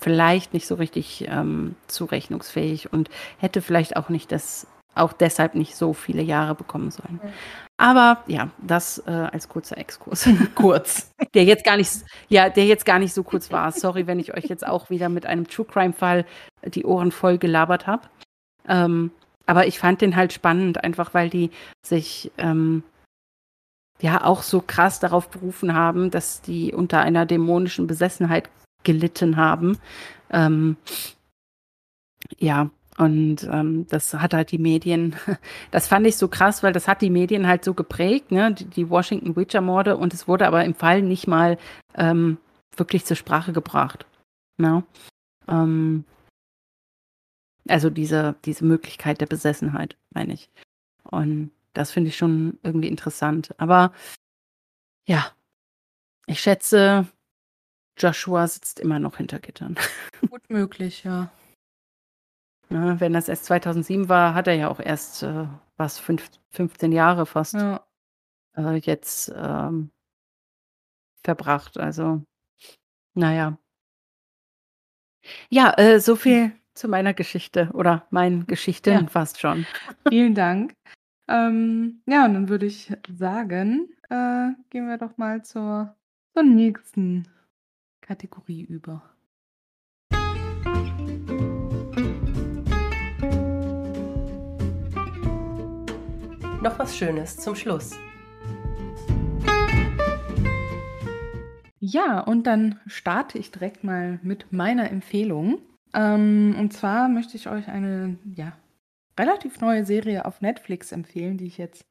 [0.00, 5.76] vielleicht nicht so richtig ähm, zurechnungsfähig und hätte vielleicht auch nicht das, auch deshalb nicht
[5.76, 7.20] so viele Jahre bekommen sollen.
[7.22, 7.32] Mhm.
[7.76, 10.28] Aber ja, das äh, als kurzer Exkurs.
[10.54, 11.10] kurz.
[11.34, 11.90] Der jetzt gar nicht,
[12.28, 13.72] ja, der jetzt gar nicht so kurz war.
[13.72, 16.26] Sorry, wenn ich euch jetzt auch wieder mit einem True Crime Fall
[16.66, 18.08] die Ohren voll gelabert habe.
[18.68, 19.10] Ähm,
[19.46, 21.50] aber ich fand den halt spannend, einfach weil die
[21.84, 22.82] sich ähm,
[24.00, 28.48] ja auch so krass darauf berufen haben, dass die unter einer dämonischen Besessenheit
[28.82, 29.78] gelitten haben.
[30.30, 30.76] Ähm,
[32.38, 35.16] ja, und ähm, das hat halt die Medien,
[35.70, 38.52] das fand ich so krass, weil das hat die Medien halt so geprägt, ne?
[38.52, 41.58] die, die Washington Witcher-Morde, und es wurde aber im Fall nicht mal
[41.94, 42.38] ähm,
[42.76, 44.06] wirklich zur Sprache gebracht.
[44.58, 44.84] Ne?
[45.48, 46.04] Ähm,
[47.70, 50.50] also diese, diese Möglichkeit der Besessenheit, meine ich.
[51.04, 53.54] Und das finde ich schon irgendwie interessant.
[53.58, 53.92] Aber
[55.06, 55.32] ja,
[56.26, 57.06] ich schätze,
[57.98, 59.76] Joshua sitzt immer noch hinter Gittern.
[60.30, 61.30] Gut möglich, ja.
[62.68, 65.46] Ne, wenn das erst 2007 war, hat er ja auch erst, äh,
[65.76, 67.84] was, fünf, 15 Jahre fast Ja.
[68.56, 69.90] äh, jetzt ähm,
[71.24, 71.78] verbracht.
[71.78, 72.22] Also,
[73.14, 73.58] naja.
[75.50, 79.06] Ja, äh, so viel zu meiner Geschichte oder meinen Geschichten Ja.
[79.06, 79.66] fast schon.
[80.08, 80.72] Vielen Dank.
[81.28, 85.94] Ähm, ja, und dann würde ich sagen, äh, gehen wir doch mal zur,
[86.34, 87.28] zur nächsten
[88.00, 89.02] Kategorie über.
[96.62, 97.92] Noch was Schönes zum Schluss.
[101.78, 105.58] Ja, und dann starte ich direkt mal mit meiner Empfehlung.
[105.94, 108.52] Ähm, und zwar möchte ich euch eine ja,
[109.18, 111.84] relativ neue Serie auf Netflix empfehlen, die ich jetzt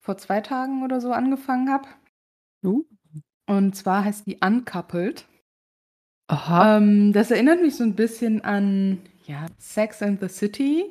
[0.00, 1.88] vor zwei Tagen oder so angefangen habe.
[2.64, 2.84] Uh.
[3.46, 5.26] Und zwar heißt die Uncoupled.
[6.28, 6.76] Aha.
[6.76, 10.84] Ähm, das erinnert mich so ein bisschen an ja, Sex and the City,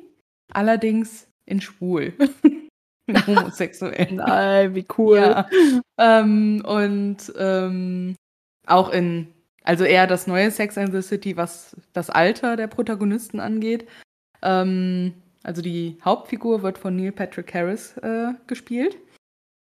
[0.52, 2.12] allerdings in schwul.
[3.26, 4.12] Homosexuell.
[4.12, 5.18] Nein, wie cool.
[5.18, 5.48] Ja.
[5.98, 8.16] Ähm, und ähm,
[8.66, 9.28] auch in,
[9.66, 13.86] also eher das neue Sex and the City, was das Alter der Protagonisten angeht.
[14.42, 15.12] Ähm,
[15.42, 18.96] also die Hauptfigur wird von Neil Patrick Harris äh, gespielt.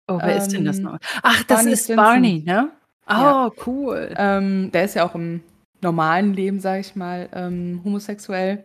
[0.08, 0.98] Oh, wer ist denn das Ähm, noch?
[1.22, 2.04] Ach, das Barney ist Stinson.
[2.04, 2.70] Barney, ne?
[3.06, 3.50] Oh, Ja.
[3.66, 4.14] cool.
[4.16, 5.40] Ähm, der ist ja auch im
[5.80, 8.64] normalen Leben, sag ich mal, ähm, homosexuell.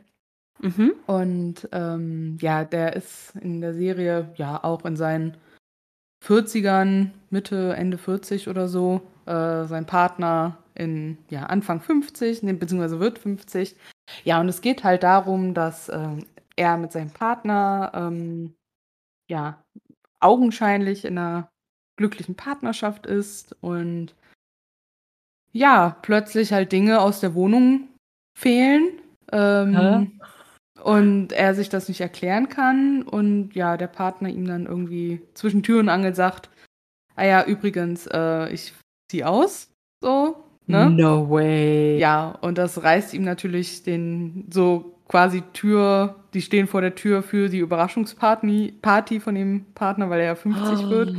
[0.60, 0.94] Mhm.
[1.06, 5.38] Und ähm, ja, der ist in der Serie ja auch in seinen
[6.26, 9.02] 40ern, Mitte, Ende 40 oder so.
[9.26, 13.76] Äh, sein Partner in ja, Anfang 50, ne, beziehungsweise wird 50.
[14.24, 16.26] Ja, und es geht halt darum, dass ähm,
[16.56, 18.54] er mit seinem Partner ähm,
[19.30, 19.64] ja
[20.20, 21.50] augenscheinlich in einer
[21.98, 24.16] glücklichen Partnerschaft ist und
[25.52, 27.90] ja, plötzlich halt Dinge aus der Wohnung
[28.38, 29.02] fehlen.
[29.32, 30.20] Ähm,
[30.84, 35.64] und er sich das nicht erklären kann und ja, der Partner ihm dann irgendwie zwischen
[35.64, 36.50] Tür und Angel sagt,
[37.16, 38.74] ah ja, übrigens, äh, ich
[39.12, 39.72] zieh aus,
[40.02, 40.90] so, ne?
[40.90, 41.98] No way.
[41.98, 47.24] Ja, und das reißt ihm natürlich den so quasi Tür, die stehen vor der Tür
[47.24, 51.16] für die Überraschungsparty Party von dem Partner, weil er ja 50 wird.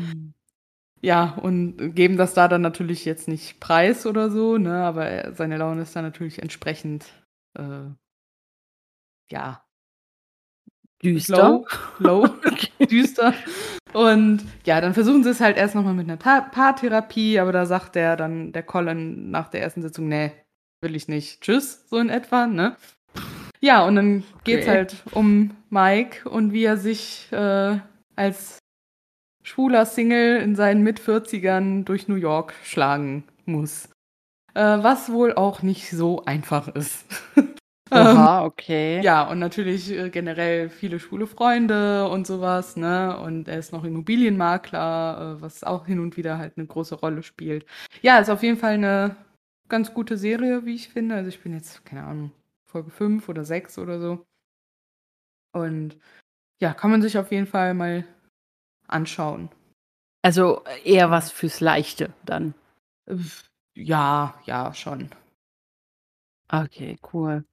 [1.01, 4.83] Ja, und geben das da dann natürlich jetzt nicht preis oder so, ne?
[4.83, 7.07] Aber er, seine Laune ist dann natürlich entsprechend,
[7.57, 7.91] äh,
[9.31, 9.63] ja,
[11.03, 11.37] Düster.
[11.37, 11.67] low,
[11.99, 12.29] low
[12.91, 13.33] düster.
[13.93, 17.67] Und ja, dann versuchen sie es halt erst nochmal mit einer Ta Paartherapie, aber da
[17.67, 20.33] sagt der dann, der Colin nach der ersten Sitzung, nee,
[20.81, 21.41] will ich nicht.
[21.41, 22.77] Tschüss, so in etwa, ne?
[23.61, 24.77] Ja, und dann geht's Okay.
[24.77, 27.79] halt um Mike und wie er sich äh,
[28.17, 28.59] als
[29.43, 33.89] schwuler Single in seinen Mit-40ern durch New York schlagen muss.
[34.55, 37.05] Äh, was wohl auch nicht so einfach ist.
[37.91, 39.01] Ähm, Aha, okay.
[39.03, 43.19] ja, und natürlich äh, generell viele schwule Freunde und sowas, ne?
[43.19, 47.23] Und er ist noch Immobilienmakler, äh, was auch hin und wieder halt eine große Rolle
[47.23, 47.65] spielt.
[48.03, 49.17] Ja, ist auf jeden Fall eine
[49.69, 51.15] ganz gute Serie, wie ich finde.
[51.15, 52.33] Also ich bin jetzt, keine Ahnung,
[52.67, 54.27] Folge 5 oder 6 oder so.
[55.53, 55.97] Und
[56.61, 58.05] ja, kann man sich auf jeden Fall mal
[58.87, 59.51] anschauen.
[60.23, 62.55] Also eher was fürs Leichte dann.
[63.75, 65.09] Ja, ja, schon.
[66.51, 67.45] Okay, cool.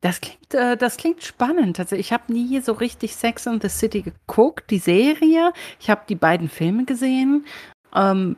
[0.00, 1.80] Das klingt, äh, das klingt spannend.
[1.80, 5.52] Also ich habe nie so richtig Sex and the City geguckt, die Serie.
[5.80, 7.46] Ich habe die beiden Filme gesehen.
[7.94, 8.36] Ähm,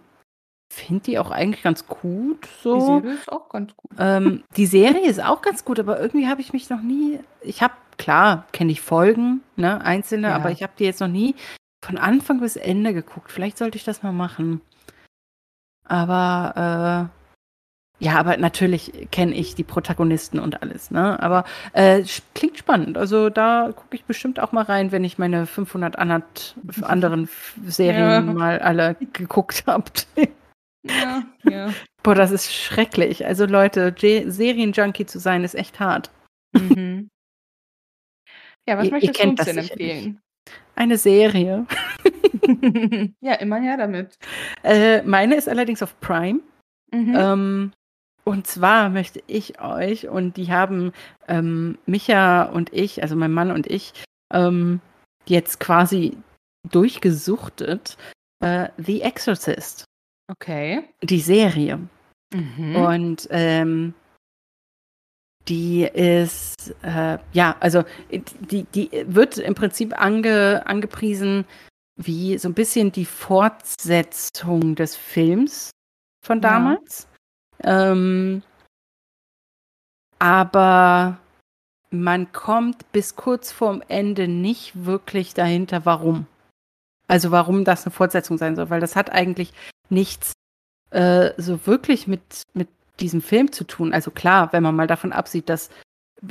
[0.73, 2.47] Finde die auch eigentlich ganz gut.
[2.63, 2.77] So.
[2.77, 3.91] Die Serie ist auch ganz gut.
[3.99, 7.19] Ähm, die Serie ist auch ganz gut, aber irgendwie habe ich mich noch nie.
[7.43, 10.37] Ich habe, klar, kenne ich Folgen, ne, einzelne, Ja.
[10.37, 11.35] aber ich habe die jetzt noch nie
[11.85, 13.33] von Anfang bis Ende geguckt.
[13.33, 14.61] Vielleicht sollte ich das mal machen.
[15.85, 17.20] Aber äh,
[18.01, 21.23] ja, aber natürlich kenne ich die Protagonisten und alles, ne?
[21.23, 21.45] Aber
[21.75, 22.03] äh,
[22.35, 22.97] klingt spannend.
[22.99, 26.23] Also da gucke ich bestimmt auch mal rein, wenn ich meine 500 andern,
[26.83, 27.29] anderen
[27.67, 28.21] Serien Ja.
[28.23, 29.85] mal alle geguckt habe.
[30.83, 31.69] Ja, ja.
[32.03, 33.27] Boah, das ist schrecklich.
[33.27, 36.11] Also Leute, Serienjunkie zu sein, ist echt hart.
[36.53, 37.09] Mhm.
[38.69, 40.21] Ja, was Ihr- ihr möchtest du kennt uns denn empfehlen?
[40.77, 41.67] Eine Serie.
[43.21, 44.17] ja, immer her damit.
[44.63, 46.41] Äh, meine ist allerdings auf Prime.
[46.93, 47.15] Mhm.
[47.17, 47.73] Ähm,
[48.31, 50.93] und zwar möchte ich euch, und die haben
[51.27, 53.93] ähm, Micha und ich, also mein Mann und ich,
[54.33, 54.81] ähm,
[55.27, 56.17] jetzt quasi
[56.71, 57.97] durchgesuchtet,
[58.39, 59.85] äh, The Exorcist,
[60.31, 60.85] okay.
[61.03, 61.81] die Serie.
[62.33, 62.77] Mhm.
[62.77, 63.95] Und ähm,
[65.49, 71.45] die ist, äh, ja, also die, die wird im Prinzip ange, angepriesen
[71.97, 75.71] wie so ein bisschen die Fortsetzung des Films
[76.25, 77.10] von Ja.
[77.63, 78.43] Ähm,
[80.19, 81.19] aber
[81.91, 86.27] man kommt bis kurz vorm Ende nicht wirklich dahinter, warum.
[87.09, 89.53] Also warum das eine Fortsetzung sein soll, weil das hat eigentlich
[89.89, 90.33] nichts
[90.91, 92.69] äh, so wirklich mit, mit
[93.01, 93.93] diesem Film zu tun.
[93.93, 95.71] Also klar, wenn man mal davon absieht, dass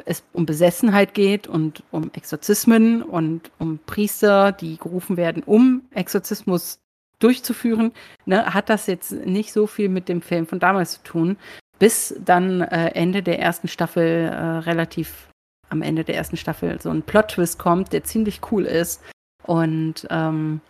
[0.06, 6.80] es um Besessenheit geht und um Exorzismen und um Priester, die gerufen werden, um Exorzismus
[7.20, 7.92] durchzuführen,
[8.26, 11.38] ne, hat das jetzt nicht so viel mit dem Film von damals zu tun,
[11.78, 15.30] bis dann äh, Ende der ersten Staffel äh, relativ
[15.70, 19.02] am Ende der ersten Staffel so ein Plot-Twist kommt, der ziemlich cool ist.
[19.46, 20.62] Und ähm,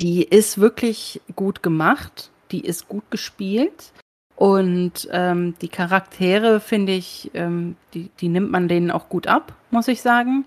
[0.00, 3.92] die ist wirklich gut gemacht, die ist gut gespielt.
[4.36, 9.54] Und ähm, die Charaktere, finde ich, ähm, die, die nimmt man denen auch gut ab,
[9.70, 10.46] muss ich sagen.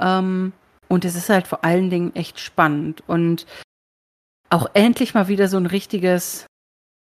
[0.00, 0.52] Ähm,
[0.88, 3.02] und es ist halt vor allen Dingen echt spannend.
[3.06, 3.46] Und
[4.50, 6.46] auch endlich mal wieder so ein richtiges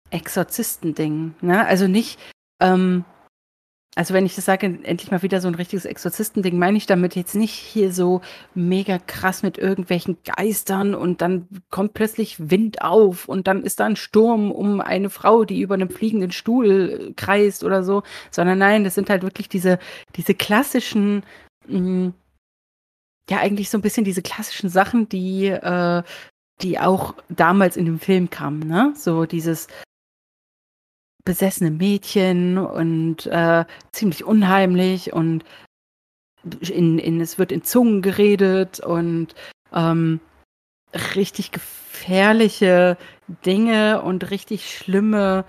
[0.09, 1.35] Exorzistending.
[1.41, 1.65] Ne?
[1.65, 2.19] Also nicht,
[2.61, 3.03] ähm,
[3.95, 7.15] also wenn ich das sage, endlich mal wieder so ein richtiges Exorzistending, meine ich damit
[7.15, 8.21] jetzt nicht hier so
[8.53, 13.85] mega krass mit irgendwelchen Geistern und dann kommt plötzlich Wind auf und dann ist da
[13.85, 18.59] ein Sturm um eine Frau, die über einem fliegenden Stuhl äh, kreist oder so, sondern
[18.59, 19.79] nein, das sind halt wirklich diese,
[20.15, 21.23] diese klassischen,
[21.67, 22.11] mh,
[23.29, 26.03] ja eigentlich so ein bisschen diese klassischen Sachen, die, äh,
[26.61, 28.93] die auch damals in dem Film kamen, ne?
[28.95, 29.67] So dieses
[31.25, 35.43] besessene Mädchen und äh, ziemlich unheimlich und
[36.61, 39.33] in, in, es wird in Zungen geredet und
[39.73, 40.19] ähm,
[41.15, 42.97] richtig gefährliche
[43.45, 45.45] Dinge und richtig schlimme,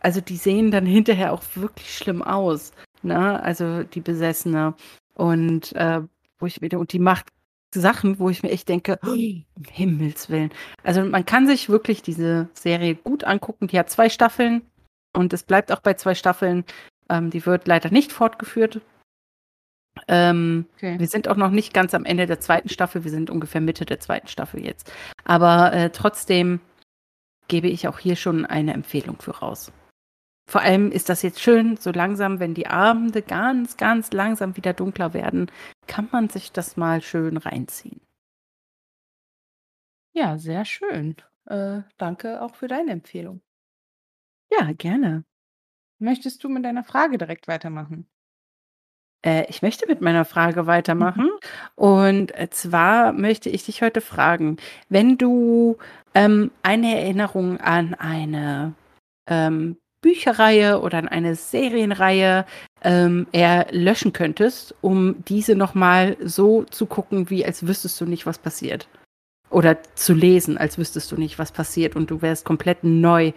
[0.00, 3.40] also die sehen dann hinterher auch wirklich schlimm aus, ne?
[3.42, 4.74] Also die Besessene
[5.14, 6.02] und äh,
[6.42, 7.28] wo ich wieder und die macht
[7.74, 10.50] Sachen, wo ich mir echt denke, oh, um Himmels Willen.
[10.82, 13.68] Also man kann sich wirklich diese Serie gut angucken.
[13.68, 14.62] Die hat zwei Staffeln
[15.16, 16.64] und es bleibt auch bei zwei Staffeln.
[17.08, 18.82] Ähm, die wird leider nicht fortgeführt.
[20.08, 20.98] Ähm, okay.
[20.98, 23.04] wir sind auch noch nicht ganz am Ende der zweiten Staffel.
[23.04, 24.92] Wir sind ungefähr Mitte der zweiten Staffel jetzt.
[25.24, 26.60] Aber äh, trotzdem
[27.48, 29.72] gebe ich auch hier schon eine Empfehlung für raus.
[30.46, 34.72] Vor allem ist das jetzt schön, so langsam, wenn die Abende ganz, ganz langsam wieder
[34.72, 35.50] dunkler werden,
[35.86, 38.00] kann man sich das mal schön reinziehen.
[40.14, 41.16] Ja, sehr schön.
[41.46, 43.40] Äh, danke auch für deine Empfehlung.
[44.50, 45.24] Ja, gerne.
[45.98, 48.06] Möchtest du mit deiner Frage direkt weitermachen?
[49.24, 51.30] Äh, ich möchte mit meiner Frage weitermachen.
[51.76, 54.56] Und äh, zwar möchte ich dich heute fragen,
[54.88, 55.78] wenn du
[56.14, 58.74] ähm, eine Erinnerung an eine
[59.26, 62.44] ähm, Bücherreihe oder an eine Serienreihe
[62.82, 68.38] ähm, erlöschen könntest, um diese nochmal so zu gucken, wie als wüsstest du nicht, was
[68.38, 68.88] passiert.
[69.48, 73.32] Oder zu lesen, als wüsstest du nicht, was passiert und du wärst komplett neu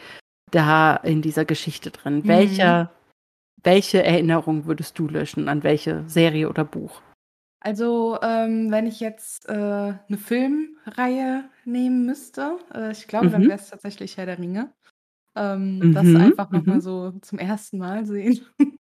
[0.51, 2.17] da in dieser Geschichte drin.
[2.17, 2.27] Mhm.
[2.27, 2.91] Welcher,
[3.63, 5.47] welche Erinnerung würdest du löschen?
[5.47, 7.01] An welche Serie oder Buch?
[7.59, 13.47] Also, ähm, wenn ich jetzt äh, eine Filmreihe nehmen müsste, äh, ich glaube, dann Mhm.
[13.49, 14.71] wäre es tatsächlich Herr der Ringe.
[15.35, 16.81] Ähm, Das Mhm, einfach noch mal mhm.
[16.81, 18.41] so zum ersten Mal sehen.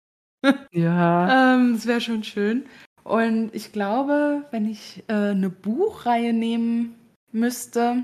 [0.73, 1.55] Ja.
[1.55, 2.65] Ähm, das wäre schon schön.
[3.05, 6.95] Und ich glaube, wenn ich äh, eine Buchreihe nehmen
[7.31, 8.03] müsste,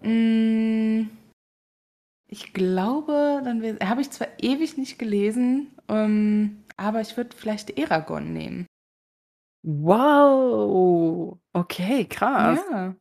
[0.00, 1.06] mh,
[2.28, 8.32] ich glaube, dann habe ich zwar ewig nicht gelesen, ähm, Aber ich würde vielleicht Eragon
[8.32, 8.66] nehmen.
[9.62, 11.38] Wow.
[11.52, 12.60] Okay, krass.
[12.70, 12.96] Ja.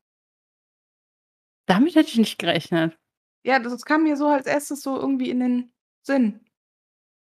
[1.66, 2.98] Damit hätte ich nicht gerechnet.
[3.46, 5.72] Ja, das kam mir so als Erstes so irgendwie in den
[6.06, 6.40] Sinn.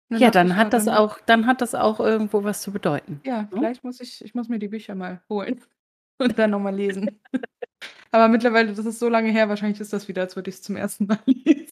[0.09, 2.71] dann Ja, dann ich, hat das dann auch dann hat das auch irgendwo was zu
[2.71, 3.49] bedeuten, ja, ne?
[3.51, 5.61] vielleicht muss ich ich muss mir die Bücher mal holen
[6.19, 7.19] und dann noch mal lesen.
[8.11, 10.77] Aber mittlerweile, das ist so lange her, wahrscheinlich ist das wieder, als würde ich's zum
[10.77, 11.71] ersten Mal lesen.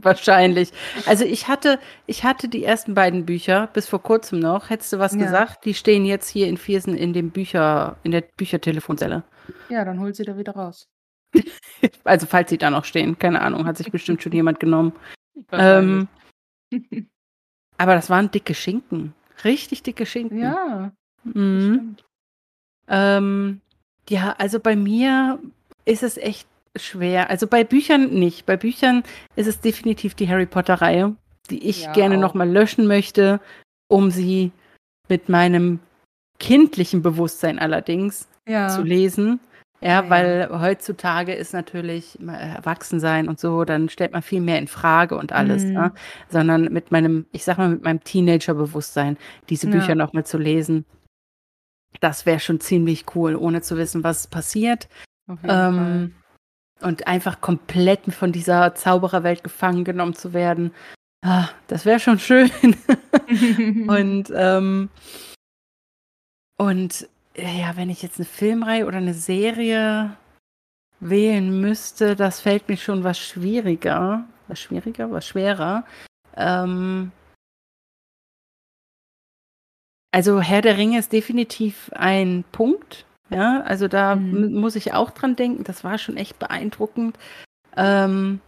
[0.00, 0.72] Wahrscheinlich.
[1.06, 4.70] Also, ich hatte ich hatte die ersten beiden Bücher bis vor Kurzem noch.
[4.70, 5.18] Hättest du was Ja.
[5.18, 5.64] gesagt?
[5.64, 9.24] Die stehen jetzt hier in Viersen in dem Bücher in der Büchertelefonzelle.
[9.68, 10.88] Ja, dann hol sie da wieder raus.
[12.04, 14.92] Also, falls sie da noch stehen, keine Ahnung, hat sich bestimmt schon jemand genommen.
[15.52, 16.08] Ähm,
[17.76, 19.14] aber das waren dicke Schinken.
[19.44, 20.40] Richtig dicke Schinken.
[20.42, 20.92] Ja,
[21.24, 21.96] Mhm.
[22.88, 23.60] Ähm,
[24.08, 25.38] ja, also bei mir
[25.84, 27.28] ist es echt schwer.
[27.30, 28.46] Also bei Büchern nicht.
[28.46, 29.02] Bei Büchern
[29.36, 31.14] ist es definitiv die Harry Potter-Reihe,
[31.50, 33.40] die ich Ja, gerne nochmal löschen möchte,
[33.88, 34.52] um sie
[35.08, 35.80] mit meinem
[36.38, 38.78] kindlichen Bewusstsein allerdings zu Ja.
[38.78, 39.40] lesen.
[39.80, 45.16] Ja, weil heutzutage ist natürlich Erwachsensein und so, dann stellt man viel mehr in Frage
[45.16, 45.88] und alles, ja.
[45.88, 45.92] Mhm.
[46.28, 49.16] Sondern mit meinem, ich sag mal, mit meinem Teenager-Bewusstsein,
[49.48, 49.94] diese Bücher Ja.
[49.94, 50.84] nochmal zu lesen,
[52.00, 54.88] das wäre schon ziemlich cool, ohne zu wissen, was passiert.
[55.44, 56.14] Ähm,
[56.80, 60.72] und einfach komplett von dieser Zaubererwelt gefangen genommen zu werden.
[61.24, 62.50] Ah, das wäre schon schön.
[63.88, 64.88] und, ähm,
[66.56, 67.08] und
[67.38, 70.16] ja, wenn ich jetzt eine Filmreihe oder eine Serie
[71.00, 74.24] wählen müsste, das fällt mir schon was schwieriger.
[74.48, 75.84] Was schwieriger, was schwerer.
[76.36, 77.12] Ähm,
[80.10, 83.04] also Herr der Ringe ist definitiv ein Punkt.
[83.30, 84.54] Ja, also da Mhm.
[84.54, 85.64] muss ich auch dran denken.
[85.64, 87.18] Das war schon echt beeindruckend.
[87.76, 88.40] Ähm,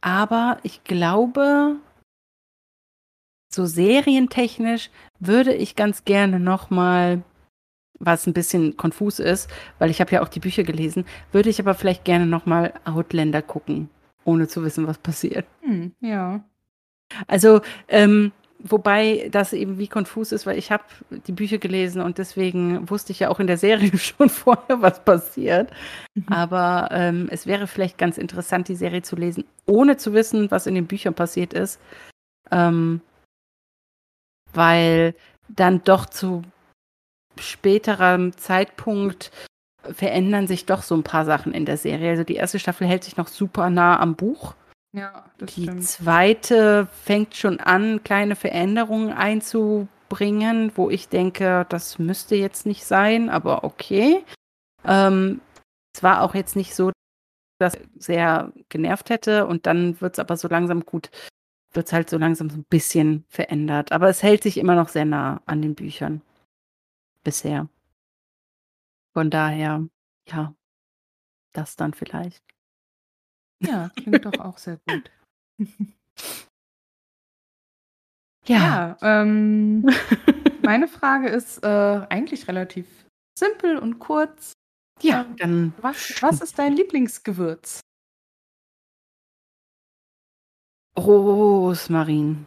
[0.00, 1.76] aber ich glaube,
[3.54, 7.22] so serientechnisch würde ich ganz gerne noch mal,
[7.98, 9.48] was ein bisschen konfus ist,
[9.78, 12.72] weil ich habe ja auch die Bücher gelesen, würde ich aber vielleicht gerne noch mal
[12.84, 13.88] Outlander gucken,
[14.24, 15.46] ohne zu wissen, was passiert.
[15.60, 16.42] Hm, ja.
[17.28, 20.84] Also, ähm, wobei das eben wie konfus ist, weil ich habe
[21.26, 25.04] die Bücher gelesen und deswegen wusste ich ja auch in der Serie schon vorher, was
[25.04, 25.70] passiert.
[26.14, 26.24] Mhm.
[26.28, 30.66] Aber ähm, es wäre vielleicht ganz interessant, die Serie zu lesen, ohne zu wissen, was
[30.66, 31.80] in den Büchern passiert ist.
[32.50, 33.00] Ähm,
[34.54, 35.14] weil
[35.48, 36.42] dann doch zu
[37.38, 39.30] späterem Zeitpunkt
[39.82, 42.10] verändern sich doch so ein paar Sachen in der Serie.
[42.10, 44.54] Also die erste Staffel hält sich noch super nah am Buch.
[44.94, 45.84] Ja, das Die stimmt.
[45.84, 53.30] zweite fängt schon an, kleine Veränderungen einzubringen, wo ich denke, das müsste jetzt nicht sein,
[53.30, 54.22] aber okay.
[54.84, 55.40] Ähm,
[55.96, 56.92] es war auch jetzt nicht so,
[57.58, 61.10] dass sehr genervt hätte und dann wird es aber so langsam gut,
[61.74, 63.92] wird es halt so langsam so ein bisschen verändert.
[63.92, 66.22] Aber es hält sich immer noch sehr nah an den Büchern.
[67.24, 67.68] Bisher.
[69.14, 69.86] Von daher,
[70.28, 70.54] ja,
[71.52, 72.42] das dann vielleicht.
[73.62, 75.10] Ja, klingt doch auch sehr gut.
[78.44, 78.56] Ja.
[78.56, 79.86] Ja, ähm,
[80.62, 82.86] meine Frage ist äh, eigentlich relativ
[83.38, 84.52] simpel und kurz.
[85.00, 87.80] Ja, Ähm, dann Was, was ist dein Lieblingsgewürz?
[90.98, 92.46] Rosmarin.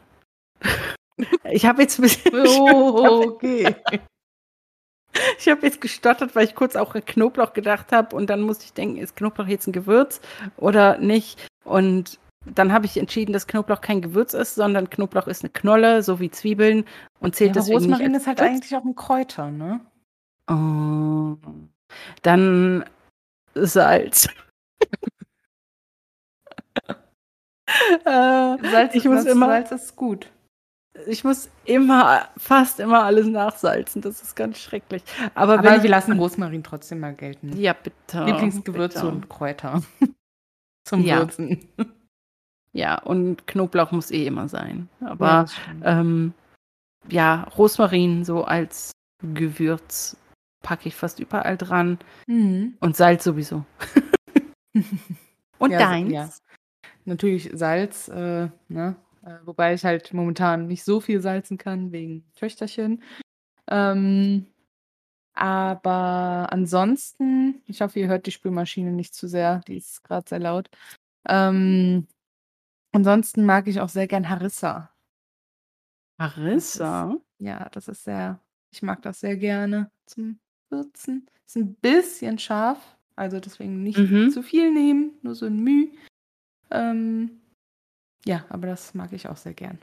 [1.50, 3.76] Ich habe jetzt ein bisschen Oh, okay.
[5.40, 8.74] ich habe jetzt gestottert, weil ich kurz auch Knoblauch gedacht habe und dann musste ich
[8.74, 10.22] denken, ist Knoblauch jetzt ein Gewürz
[10.58, 11.48] oder nicht?
[11.64, 16.04] Und dann habe ich entschieden, dass Knoblauch kein Gewürz ist, sondern Knoblauch ist eine Knolle,
[16.04, 16.86] so wie Zwiebeln
[17.20, 19.80] und Ja, zählt aber deswegen Rosmarin nicht ist halt eigentlich auch ein Kräuter, ne?
[20.48, 21.38] Oh.
[22.22, 22.86] Dann
[23.56, 24.28] Salz.
[27.68, 30.30] Äh, Salz, ich muss Salz, immer Salz ist gut.
[31.08, 34.02] ich muss immer, fast immer alles nachsalzen.
[34.02, 35.04] Das ist ganz schrecklich.
[35.34, 37.56] Aber, Aber wir lassen Rosmarin trotzdem mal gelten.
[37.58, 38.24] Ja, bitte.
[38.26, 39.12] Lieblingsgewürze bitte.
[39.12, 39.82] und Kräuter.
[40.88, 41.18] Zum Ja.
[41.18, 41.68] Würzen.
[42.72, 44.90] Ja, und Knoblauch muss eh immer sein.
[45.02, 45.82] Ja, Aber stimmt.
[45.86, 46.34] ähm,
[47.10, 48.92] ja, Rosmarin so als
[49.24, 50.18] Gewürz
[50.62, 51.98] packe ich fast überall dran.
[52.28, 52.76] Mhm.
[52.82, 53.66] Und Salz sowieso.
[55.60, 56.12] und Ja, deins?
[56.12, 56.30] ja.
[57.06, 58.96] Natürlich Salz, äh, ne?
[59.24, 63.02] Äh, wobei ich halt momentan nicht so viel salzen kann wegen Töchterchen.
[63.70, 64.48] Ähm,
[65.34, 70.40] aber ansonsten, ich hoffe, ihr hört die Spülmaschine nicht zu sehr, die ist gerade sehr
[70.40, 70.70] laut.
[71.28, 72.08] Ähm,
[72.94, 74.92] ansonsten mag ich auch sehr gern Harissa.
[76.20, 77.16] Harissa?
[77.40, 78.40] Ja, das ist sehr,
[78.72, 81.30] ich mag das sehr gerne zum Würzen.
[81.46, 84.30] Ist ein bisschen scharf, also deswegen nicht Mhm.
[84.32, 85.90] zu viel nehmen, nur so ein Müh.
[86.72, 87.42] Ähm,
[88.26, 89.80] ja, aber das mag ich auch sehr gern.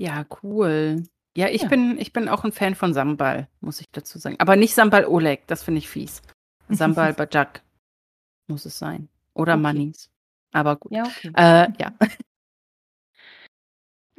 [0.00, 1.02] Ja, cool.
[1.36, 1.68] Ja, ich Ja.
[1.68, 4.36] bin ich bin auch 'n Fan von Sambal, muss ich dazu sagen.
[4.38, 6.22] Aber nicht Sambal Oleg, das finde ich fies.
[6.70, 7.62] Sambal Bajak
[8.48, 9.08] muss es sein.
[9.34, 9.62] Oder Okay.
[9.62, 10.10] Manis.
[10.52, 10.92] Aber gut.
[10.92, 11.32] Ja, okay.
[11.36, 11.92] Äh, ja.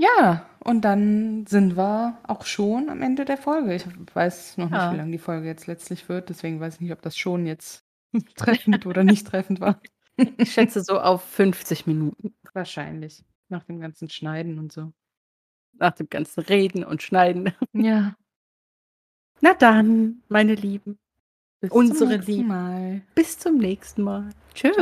[0.01, 3.75] Ja, und dann sind wir auch schon am Ende der Folge.
[3.75, 3.85] Ich
[4.15, 4.93] weiß noch nicht, Ja.
[4.93, 7.83] wie lang die Folge jetzt letztlich wird, deswegen weiß ich nicht, ob das schon jetzt
[8.37, 9.81] treffend oder nicht treffend war.
[10.37, 13.23] Ich schätze so auf 50 Minuten Wahrscheinlich.
[13.49, 14.91] Nach dem ganzen Schneiden und so.
[15.73, 17.53] nach dem ganzen Reden und Schneiden.
[17.73, 18.15] Ja.
[19.41, 20.99] Na dann, meine Lieben,
[21.61, 22.47] Bis Unsere zum nächsten Lieben.
[22.47, 23.01] Mal.
[23.15, 24.29] bis zum nächsten Mal.
[24.53, 24.75] Tschüss.